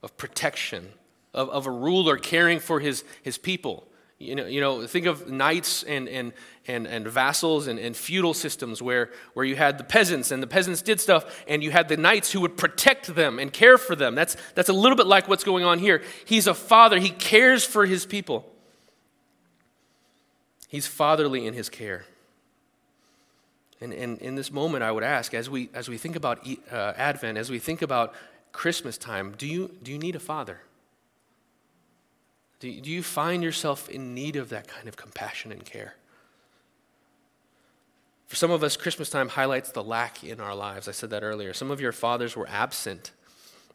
[0.02, 0.88] of protection,
[1.34, 3.86] of, of a ruler caring for his, his people.
[4.18, 6.32] You know, you know, think of knights and, and,
[6.66, 10.46] and, and vassals and, and feudal systems where, where you had the peasants and the
[10.46, 13.94] peasants did stuff and you had the knights who would protect them and care for
[13.94, 14.14] them.
[14.14, 16.02] That's, that's a little bit like what's going on here.
[16.24, 18.48] He's a father, he cares for his people.
[20.68, 22.06] He's fatherly in his care.
[23.82, 26.92] And, and in this moment, I would ask, as we, as we think about uh,
[26.96, 28.14] Advent, as we think about
[28.52, 30.60] Christmas time, do you, do you need a father?
[32.60, 35.96] Do, do you find yourself in need of that kind of compassion and care?
[38.28, 40.86] For some of us, Christmas time highlights the lack in our lives.
[40.86, 41.52] I said that earlier.
[41.52, 43.10] Some of your fathers were absent,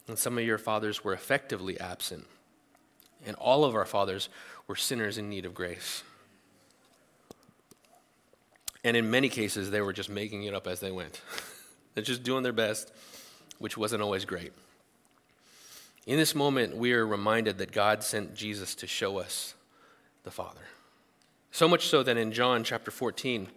[0.08, 2.26] and some of your fathers were effectively absent.
[3.26, 4.30] And all of our fathers
[4.68, 6.04] were sinners in need of grace.
[8.88, 11.20] And in many cases, they were just making it up as they went.
[11.94, 12.90] They're just doing their best,
[13.60, 14.54] which wasn't always great.
[16.06, 19.56] In this moment, we are reminded that God sent Jesus to show us
[20.24, 20.62] the Father.
[21.52, 23.50] So much so that in John chapter 14,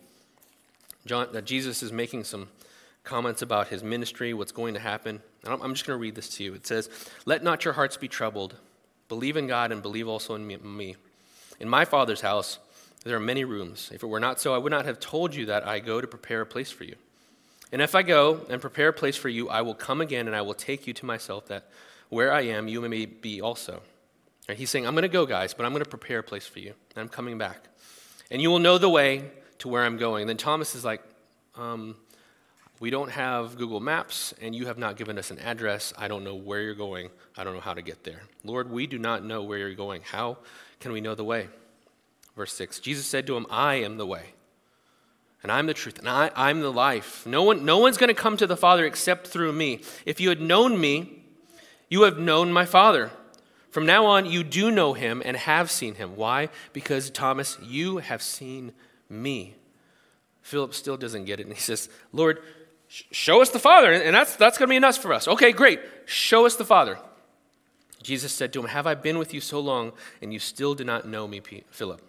[1.07, 2.49] John, Jesus is making some
[3.05, 5.23] comments about his ministry, what's going to happen.
[5.47, 6.55] I'm just going to read this to you.
[6.55, 6.91] It says,
[7.25, 8.57] Let not your hearts be troubled.
[9.09, 10.97] Believe in God and believe also in me.
[11.61, 12.59] In my Father's house,
[13.05, 13.91] there are many rooms.
[13.93, 16.07] If it were not so, I would not have told you that I go to
[16.07, 16.97] prepare a place for you.
[17.73, 20.37] And if I go and prepare a place for you, I will come again and
[20.37, 21.71] I will take you to myself, that
[22.09, 23.81] where I am, you may be also.
[24.49, 24.59] Right?
[24.59, 26.59] He's saying, I'm going to go, guys, but I'm going to prepare a place for
[26.59, 26.75] you.
[26.95, 27.61] And I'm coming back.
[28.31, 30.27] And you will know the way to where I'm going.
[30.27, 31.03] then Thomas is like,
[31.57, 31.97] um,
[32.81, 35.93] We don't have Google Maps, and you have not given us an address.
[35.97, 37.11] I don't know where you're going.
[37.37, 38.23] I don't know how to get there.
[38.45, 40.03] Lord, we do not know where you're going.
[40.03, 40.39] How
[40.81, 41.49] can we know the way?
[42.41, 44.33] Verse 6 Jesus said to him, I am the way
[45.43, 47.27] and I'm the truth, and I, I'm the life.
[47.27, 49.83] No, one, no one's going to come to the Father except through me.
[50.07, 51.23] If you had known me,
[51.91, 53.11] you have known my Father.
[53.71, 56.17] From now on, you do know him and have seen him.
[56.17, 56.49] Why?
[56.73, 58.73] Because, Thomas, you have seen
[59.11, 59.55] me.
[60.41, 62.41] Philip still doesn't get it, and he says, Lord,
[62.89, 65.29] show us the Father, and that's, that's going to be enough for us.
[65.29, 65.81] Okay, great.
[66.07, 66.99] Show us the Father.
[68.03, 70.85] Jesus said to him, Have I been with you so long, and you still do
[70.85, 72.03] not know me, Philip?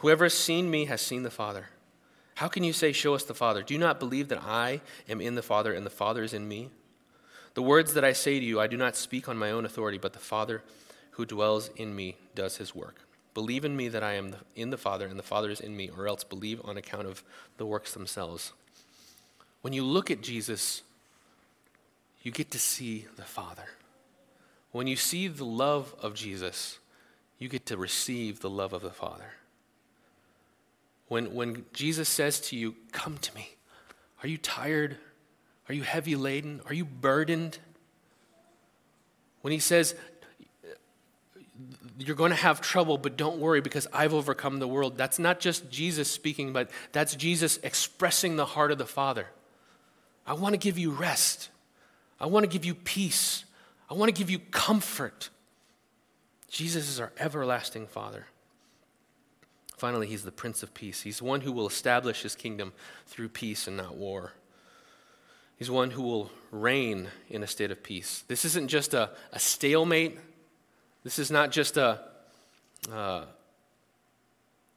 [0.00, 1.66] Whoever has seen me has seen the Father.
[2.36, 3.62] How can you say, Show us the Father?
[3.62, 6.48] Do you not believe that I am in the Father, and the Father is in
[6.48, 6.70] me?
[7.52, 9.98] The words that I say to you, I do not speak on my own authority,
[9.98, 10.62] but the Father
[11.12, 12.96] who dwells in me does his work.
[13.34, 15.90] Believe in me that I am in the Father, and the Father is in me,
[15.94, 17.22] or else believe on account of
[17.58, 18.54] the works themselves.
[19.60, 20.80] When you look at Jesus,
[22.22, 23.68] you get to see the Father.
[24.72, 26.78] When you see the love of Jesus,
[27.38, 29.32] you get to receive the love of the Father.
[31.10, 33.56] When, when Jesus says to you, Come to me,
[34.22, 34.96] are you tired?
[35.68, 36.60] Are you heavy laden?
[36.66, 37.58] Are you burdened?
[39.40, 39.96] When he says,
[41.98, 45.40] You're going to have trouble, but don't worry because I've overcome the world, that's not
[45.40, 49.26] just Jesus speaking, but that's Jesus expressing the heart of the Father.
[50.24, 51.48] I want to give you rest.
[52.20, 53.44] I want to give you peace.
[53.90, 55.30] I want to give you comfort.
[56.48, 58.26] Jesus is our everlasting Father.
[59.80, 61.00] Finally, he's the Prince of Peace.
[61.00, 62.74] He's one who will establish his kingdom
[63.06, 64.34] through peace and not war.
[65.56, 68.22] He's one who will reign in a state of peace.
[68.28, 70.18] This isn't just a, a stalemate.
[71.02, 71.98] This is not just a,
[72.92, 73.24] uh,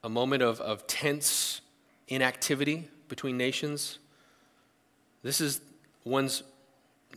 [0.06, 1.60] a moment of, of tense
[2.08, 4.00] inactivity between nations.
[5.22, 5.60] This is
[6.06, 6.44] one's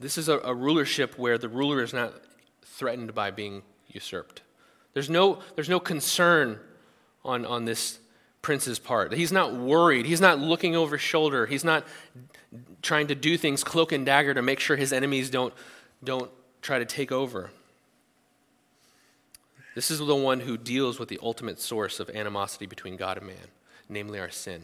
[0.00, 2.14] this is a, a rulership where the ruler is not
[2.62, 4.42] threatened by being usurped.
[4.92, 6.58] There's no, there's no concern
[7.26, 7.98] on, on this
[8.42, 9.12] prince's part.
[9.12, 10.06] He's not worried.
[10.06, 11.46] He's not looking over his shoulder.
[11.46, 11.84] He's not
[12.80, 15.52] trying to do things cloak and dagger to make sure his enemies don't,
[16.04, 16.30] don't
[16.62, 17.50] try to take over.
[19.74, 23.26] This is the one who deals with the ultimate source of animosity between God and
[23.26, 23.48] man,
[23.88, 24.62] namely our sin.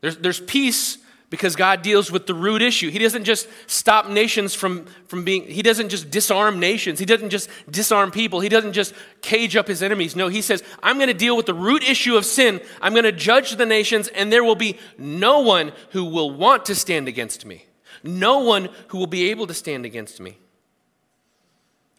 [0.00, 0.98] There's, there's peace
[1.30, 2.90] because God deals with the root issue.
[2.90, 6.98] He doesn't just stop nations from, from being, He doesn't just disarm nations.
[6.98, 8.40] He doesn't just disarm people.
[8.40, 10.16] He doesn't just cage up His enemies.
[10.16, 12.60] No, He says, I'm going to deal with the root issue of sin.
[12.80, 16.64] I'm going to judge the nations, and there will be no one who will want
[16.66, 17.66] to stand against me.
[18.02, 20.38] No one who will be able to stand against me.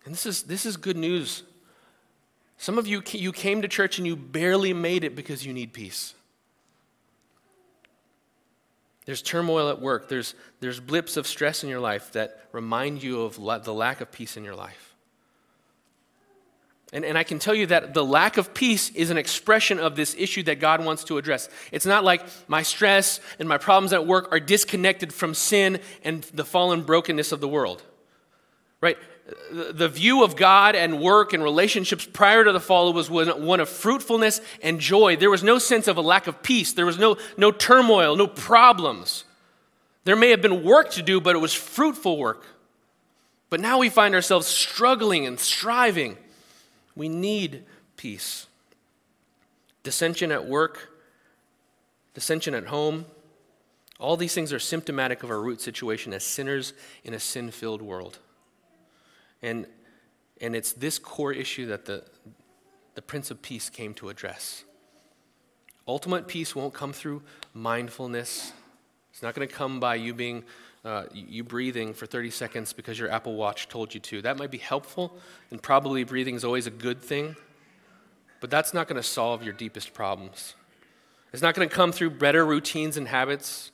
[0.05, 1.43] And this is, this is good news.
[2.57, 5.71] Some of you, you came to church and you barely made it because you need
[5.71, 6.15] peace.
[9.09, 10.07] There's turmoil at work.
[10.07, 14.01] There's, there's blips of stress in your life that remind you of la- the lack
[14.01, 14.93] of peace in your life.
[16.93, 19.95] And, and I can tell you that the lack of peace is an expression of
[19.95, 21.49] this issue that God wants to address.
[21.71, 26.21] It's not like my stress and my problems at work are disconnected from sin and
[26.25, 27.81] the fallen brokenness of the world.
[28.79, 28.99] Right?
[29.51, 33.69] The view of God and work and relationships prior to the fall was one of
[33.69, 35.15] fruitfulness and joy.
[35.15, 36.73] There was no sense of a lack of peace.
[36.73, 39.25] There was no, no turmoil, no problems.
[40.05, 42.45] There may have been work to do, but it was fruitful work.
[43.49, 46.17] But now we find ourselves struggling and striving.
[46.95, 47.63] We need
[47.97, 48.47] peace.
[49.83, 50.91] Dissension at work,
[52.13, 53.05] dissension at home,
[53.99, 56.73] all these things are symptomatic of our root situation as sinners
[57.03, 58.19] in a sin filled world.
[59.41, 59.65] And,
[60.41, 62.03] and it's this core issue that the,
[62.95, 64.63] the Prince of Peace came to address.
[65.87, 67.23] Ultimate peace won't come through
[67.53, 68.53] mindfulness.
[69.11, 70.43] It's not going to come by you being
[70.85, 74.21] uh, you breathing for 30 seconds because your Apple Watch told you to.
[74.21, 75.17] That might be helpful,
[75.51, 77.35] and probably breathing is always a good thing,
[78.39, 80.55] but that's not going to solve your deepest problems.
[81.33, 83.71] It's not going to come through better routines and habits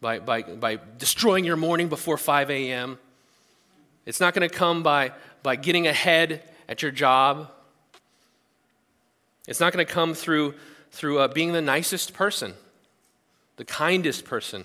[0.00, 2.98] by, by, by destroying your morning before 5 a.m.
[4.04, 7.50] It's not going to come by, by getting ahead at your job.
[9.46, 10.54] It's not going to come through,
[10.90, 12.54] through uh, being the nicest person,
[13.56, 14.64] the kindest person.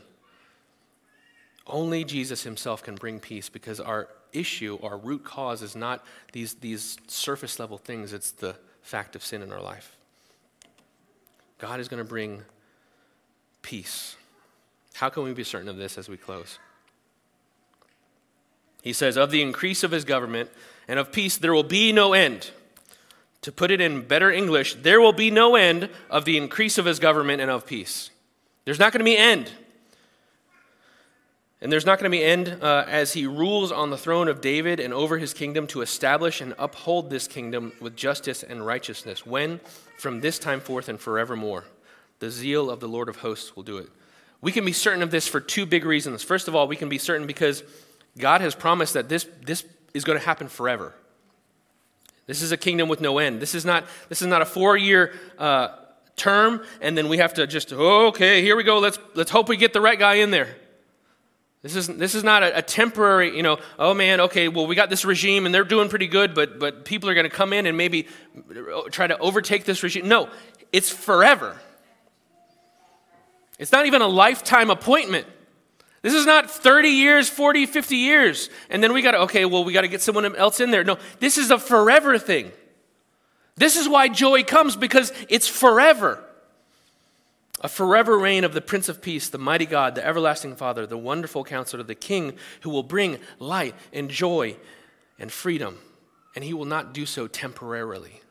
[1.65, 6.55] Only Jesus himself can bring peace because our issue, our root cause, is not these,
[6.55, 9.97] these surface level things, it's the fact of sin in our life.
[11.59, 12.43] God is going to bring
[13.61, 14.15] peace.
[14.93, 16.59] How can we be certain of this as we close?
[18.81, 20.49] He says, Of the increase of his government
[20.87, 22.51] and of peace, there will be no end.
[23.41, 26.85] To put it in better English, there will be no end of the increase of
[26.85, 28.09] his government and of peace.
[28.65, 29.51] There's not going to be end.
[31.61, 34.41] And there's not going to be end uh, as he rules on the throne of
[34.41, 39.25] David and over his kingdom to establish and uphold this kingdom with justice and righteousness.
[39.25, 39.59] When?
[39.97, 41.65] From this time forth and forevermore.
[42.19, 43.89] The zeal of the Lord of hosts will do it.
[44.39, 46.21] We can be certain of this for two big reasons.
[46.21, 47.63] First of all, we can be certain because
[48.17, 50.93] God has promised that this, this is going to happen forever.
[52.25, 53.41] This is a kingdom with no end.
[53.41, 55.69] This is not, this is not a four year uh,
[56.17, 58.79] term, and then we have to just, okay, here we go.
[58.79, 60.55] Let's, let's hope we get the right guy in there.
[61.63, 64.75] This is, this is not a, a, temporary, you know, oh man, okay, well, we
[64.75, 67.51] got this regime and they're doing pretty good, but, but people are going to come
[67.51, 68.07] in and maybe
[68.91, 70.07] try to overtake this regime.
[70.07, 70.29] No,
[70.71, 71.59] it's forever.
[73.57, 75.25] It's not even a lifetime appointment.
[76.07, 79.65] This is not 30 years, 40, 50 years, and then we got to, okay, well,
[79.65, 80.85] we got to get someone else in there.
[80.85, 82.53] No, this is a forever thing.
[83.57, 86.23] This is why joy comes because it's forever.
[87.61, 90.97] a forever reign of the Prince of Peace, the mighty God, the everlasting Father, the
[90.97, 94.55] wonderful counselor, the King who will bring light and joy
[95.19, 95.77] and freedom,
[96.35, 98.21] and he will not do so temporarily.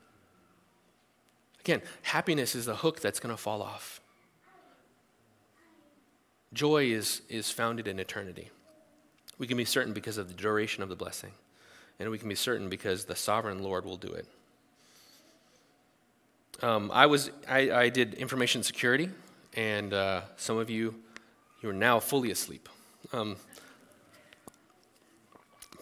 [1.59, 3.99] Again, happiness is the hook that's going to fall off.
[6.57, 8.49] Joy is, is founded in eternity.
[9.37, 11.33] We can be certain because of the duration of the blessing,
[11.99, 14.25] and we can be certain because the sovereign Lord will do it.
[16.63, 19.11] Um, I was I, I, did information security,
[19.53, 20.95] and uh, some of you
[21.61, 22.67] you are now fully asleep.
[23.13, 23.35] Um,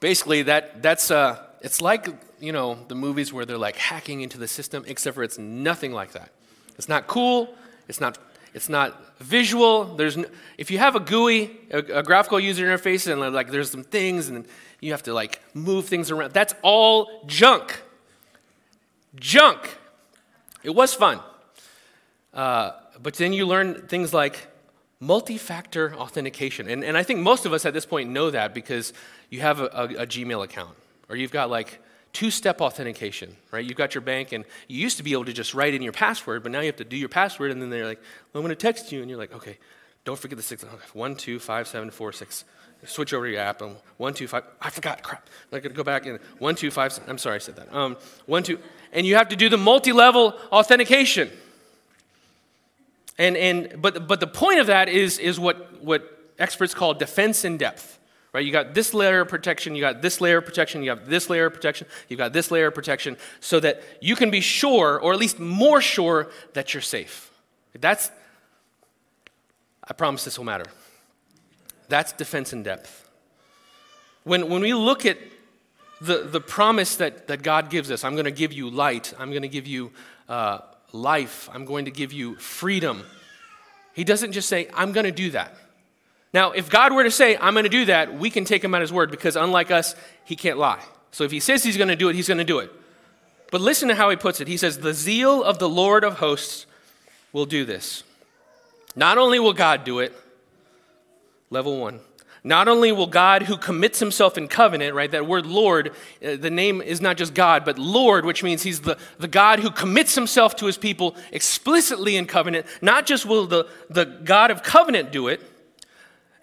[0.02, 2.10] basically, that that's uh, it's like
[2.42, 5.94] you know the movies where they're like hacking into the system, except for it's nothing
[5.94, 6.32] like that.
[6.78, 7.56] It's not cool.
[7.88, 8.18] It's not
[8.56, 9.84] it's not visual.
[9.84, 10.26] There's no,
[10.58, 14.30] if you have a GUI, a, a, graphical user interface, and like there's some things,
[14.30, 14.48] and
[14.80, 16.32] you have to like move things around.
[16.32, 17.84] That's all junk.
[19.16, 19.78] Junk.
[20.64, 21.20] It was fun.
[22.34, 22.72] Uh,
[23.04, 24.48] but then you learn things like
[25.02, 26.70] multi factor authentication.
[26.70, 28.94] And, and I think most of us at this point know that because
[29.30, 30.78] you have a, a, a Gmail account
[31.10, 31.82] or you've got like
[32.16, 33.64] two step authentication, right?
[33.64, 35.94] You've got your bank and you used to be able to just write in your
[35.94, 38.00] password, but now you have to do your password and then they're like,
[38.34, 39.02] well, I'm going to text you.
[39.02, 39.58] And you're like, okay,
[40.06, 40.64] don't forget the six.
[40.64, 42.46] Okay, one, two, five, seven, four, six.
[42.86, 44.44] Switch over to your app and one, two, five.
[44.62, 45.28] I forgot, crap.
[45.52, 46.98] I'm going to go back and one, two, five.
[47.08, 47.74] I'm sorry I said that.
[47.74, 48.60] Um, one, two
[48.96, 51.30] and you have to do the multi-level authentication.
[53.18, 57.44] And, and, but, but the point of that is, is what, what experts call defense
[57.44, 58.00] in depth.
[58.36, 58.46] Right?
[58.46, 61.30] You got this layer of protection, you got this layer of protection, you got this
[61.30, 65.00] layer of protection, you got this layer of protection, so that you can be sure,
[65.00, 67.32] or at least more sure, that you're safe.
[67.80, 68.12] That's,
[69.88, 70.66] I promise this will matter.
[71.88, 73.10] That's defense in depth.
[74.26, 75.18] When, when we look at
[76.02, 79.30] the, the promise that, that God gives us I'm going to give you light, I'm
[79.30, 79.94] going to give you
[80.28, 80.58] uh,
[80.92, 83.04] life, I'm going to give you freedom.
[83.94, 85.56] He doesn't just say, I'm going to do that.
[86.36, 88.76] Now, if God were to say, I'm going to do that, we can take him
[88.76, 90.84] at his word because unlike us, he can't lie.
[91.12, 92.74] So if he says he's going to do it, he's going to do it.
[93.52, 94.50] But listen to how he puts it.
[94.50, 96.66] He says, The zeal of the Lord of hosts
[97.32, 98.04] will do this.
[98.98, 100.12] Not only will God do it,
[101.52, 102.02] level one,
[102.44, 105.10] not only will God, who commits himself in covenant, right?
[105.10, 108.82] That word Lord, uh, the name is not just God, but Lord, which means he's
[108.82, 112.66] the, the God who commits himself to his people explicitly in covenant.
[112.82, 115.42] Not just will the, the God of covenant do it,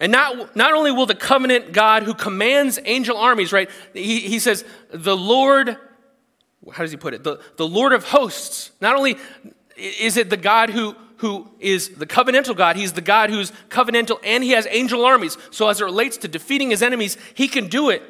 [0.03, 3.69] and not, not only will the covenant God who commands angel armies, right?
[3.93, 5.77] He, he says, the Lord,
[6.73, 7.23] how does he put it?
[7.23, 8.71] The, the Lord of hosts.
[8.81, 9.15] Not only
[9.77, 12.75] is it the God who, who is the covenantal God.
[12.75, 15.37] He's the God who's covenantal and he has angel armies.
[15.51, 18.03] So, as it relates to defeating his enemies, he can do it.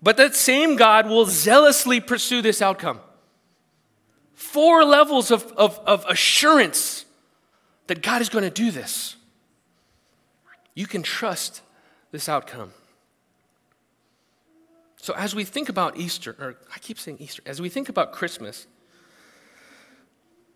[0.00, 3.00] But that same God will zealously pursue this outcome.
[4.34, 7.06] Four levels of, of, of assurance
[7.88, 9.16] that God is going to do this.
[10.74, 11.62] You can trust
[12.10, 12.72] this outcome.
[14.96, 18.12] So, as we think about Easter, or I keep saying Easter, as we think about
[18.12, 18.66] Christmas,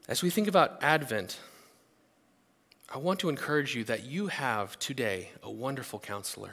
[0.09, 1.39] as we think about Advent,
[2.89, 6.53] I want to encourage you that you have today a wonderful counselor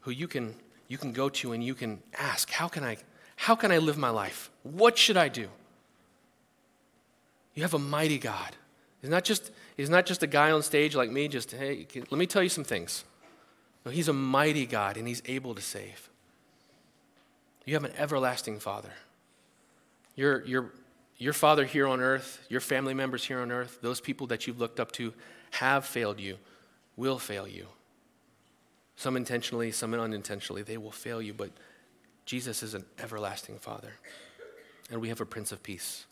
[0.00, 0.54] who you can,
[0.86, 2.96] you can go to and you can ask, how can, I,
[3.34, 4.50] how can I live my life?
[4.62, 5.48] What should I do?
[7.54, 8.54] You have a mighty God.
[9.00, 9.50] He's not just,
[9.80, 12.50] he's not just a guy on stage like me, just, hey, let me tell you
[12.50, 13.02] some things.
[13.86, 16.10] No, he's a mighty God and he's able to save.
[17.64, 18.92] You have an everlasting Father.
[20.16, 20.72] Your, your,
[21.16, 24.60] your father here on earth, your family members here on earth, those people that you've
[24.60, 25.14] looked up to,
[25.52, 26.36] have failed you,
[26.96, 27.66] will fail you.
[28.96, 31.52] Some intentionally, some unintentionally, they will fail you, but
[32.26, 33.92] Jesus is an everlasting Father.
[34.90, 36.04] And we have a Prince of Peace.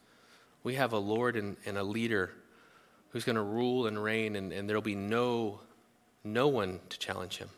[0.65, 2.33] We have a Lord and, and a leader
[3.11, 5.61] who's going to rule and reign, and, and there'll be no,
[6.25, 7.49] no one to challenge him.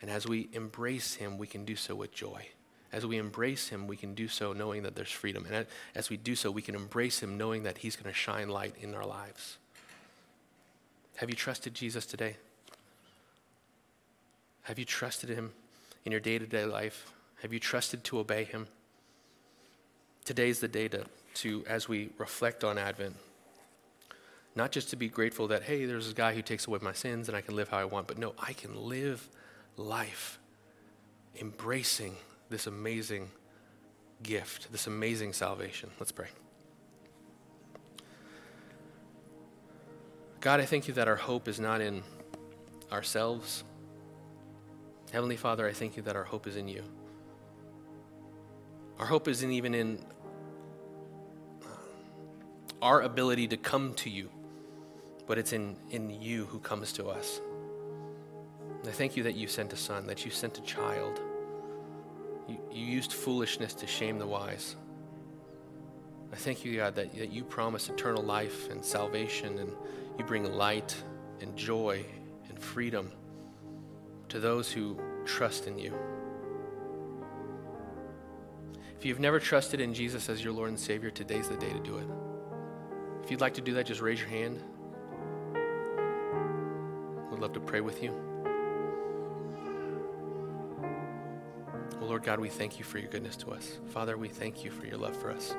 [0.00, 2.48] And as we embrace him, we can do so with joy.
[2.92, 5.46] As we embrace him, we can do so knowing that there's freedom.
[5.50, 8.48] And as we do so, we can embrace him knowing that he's going to shine
[8.48, 9.58] light in our lives.
[11.16, 12.36] Have you trusted Jesus today?
[14.62, 15.52] Have you trusted him
[16.04, 17.12] in your day to day life?
[17.42, 18.68] Have you trusted to obey him?
[20.24, 23.16] Today is the day to, to, as we reflect on Advent,
[24.56, 27.28] not just to be grateful that, hey, there's a guy who takes away my sins
[27.28, 29.28] and I can live how I want, but no, I can live
[29.76, 30.38] life
[31.40, 32.14] embracing
[32.50, 33.30] this amazing
[34.22, 35.90] gift, this amazing salvation.
[35.98, 36.28] Let's pray.
[40.40, 42.02] God, I thank you that our hope is not in
[42.92, 43.64] ourselves.
[45.10, 46.82] Heavenly Father, I thank you that our hope is in you.
[48.98, 49.98] Our hope isn't even in
[51.62, 51.66] uh,
[52.82, 54.30] our ability to come to you,
[55.26, 57.40] but it's in, in you who comes to us.
[58.80, 61.20] And I thank you that you sent a son, that you sent a child.
[62.48, 64.76] You, you used foolishness to shame the wise.
[66.32, 69.72] I thank you, God, that, that you promise eternal life and salvation, and
[70.18, 70.94] you bring light
[71.40, 72.04] and joy
[72.48, 73.10] and freedom
[74.28, 75.94] to those who trust in you.
[78.98, 81.80] If you've never trusted in Jesus as your Lord and Savior, today's the day to
[81.80, 82.06] do it.
[83.22, 84.60] If you'd like to do that, just raise your hand.
[87.34, 88.12] We'd love to pray with you.
[91.98, 93.80] Well, Lord God, we thank you for your goodness to us.
[93.88, 95.56] Father, we thank you for your love for us.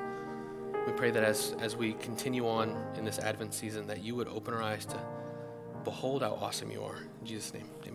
[0.88, 4.30] We pray that as, as we continue on in this Advent season, that you would
[4.30, 4.98] open our eyes to
[5.84, 6.96] behold how awesome you are.
[7.20, 7.95] In Jesus' name, amen.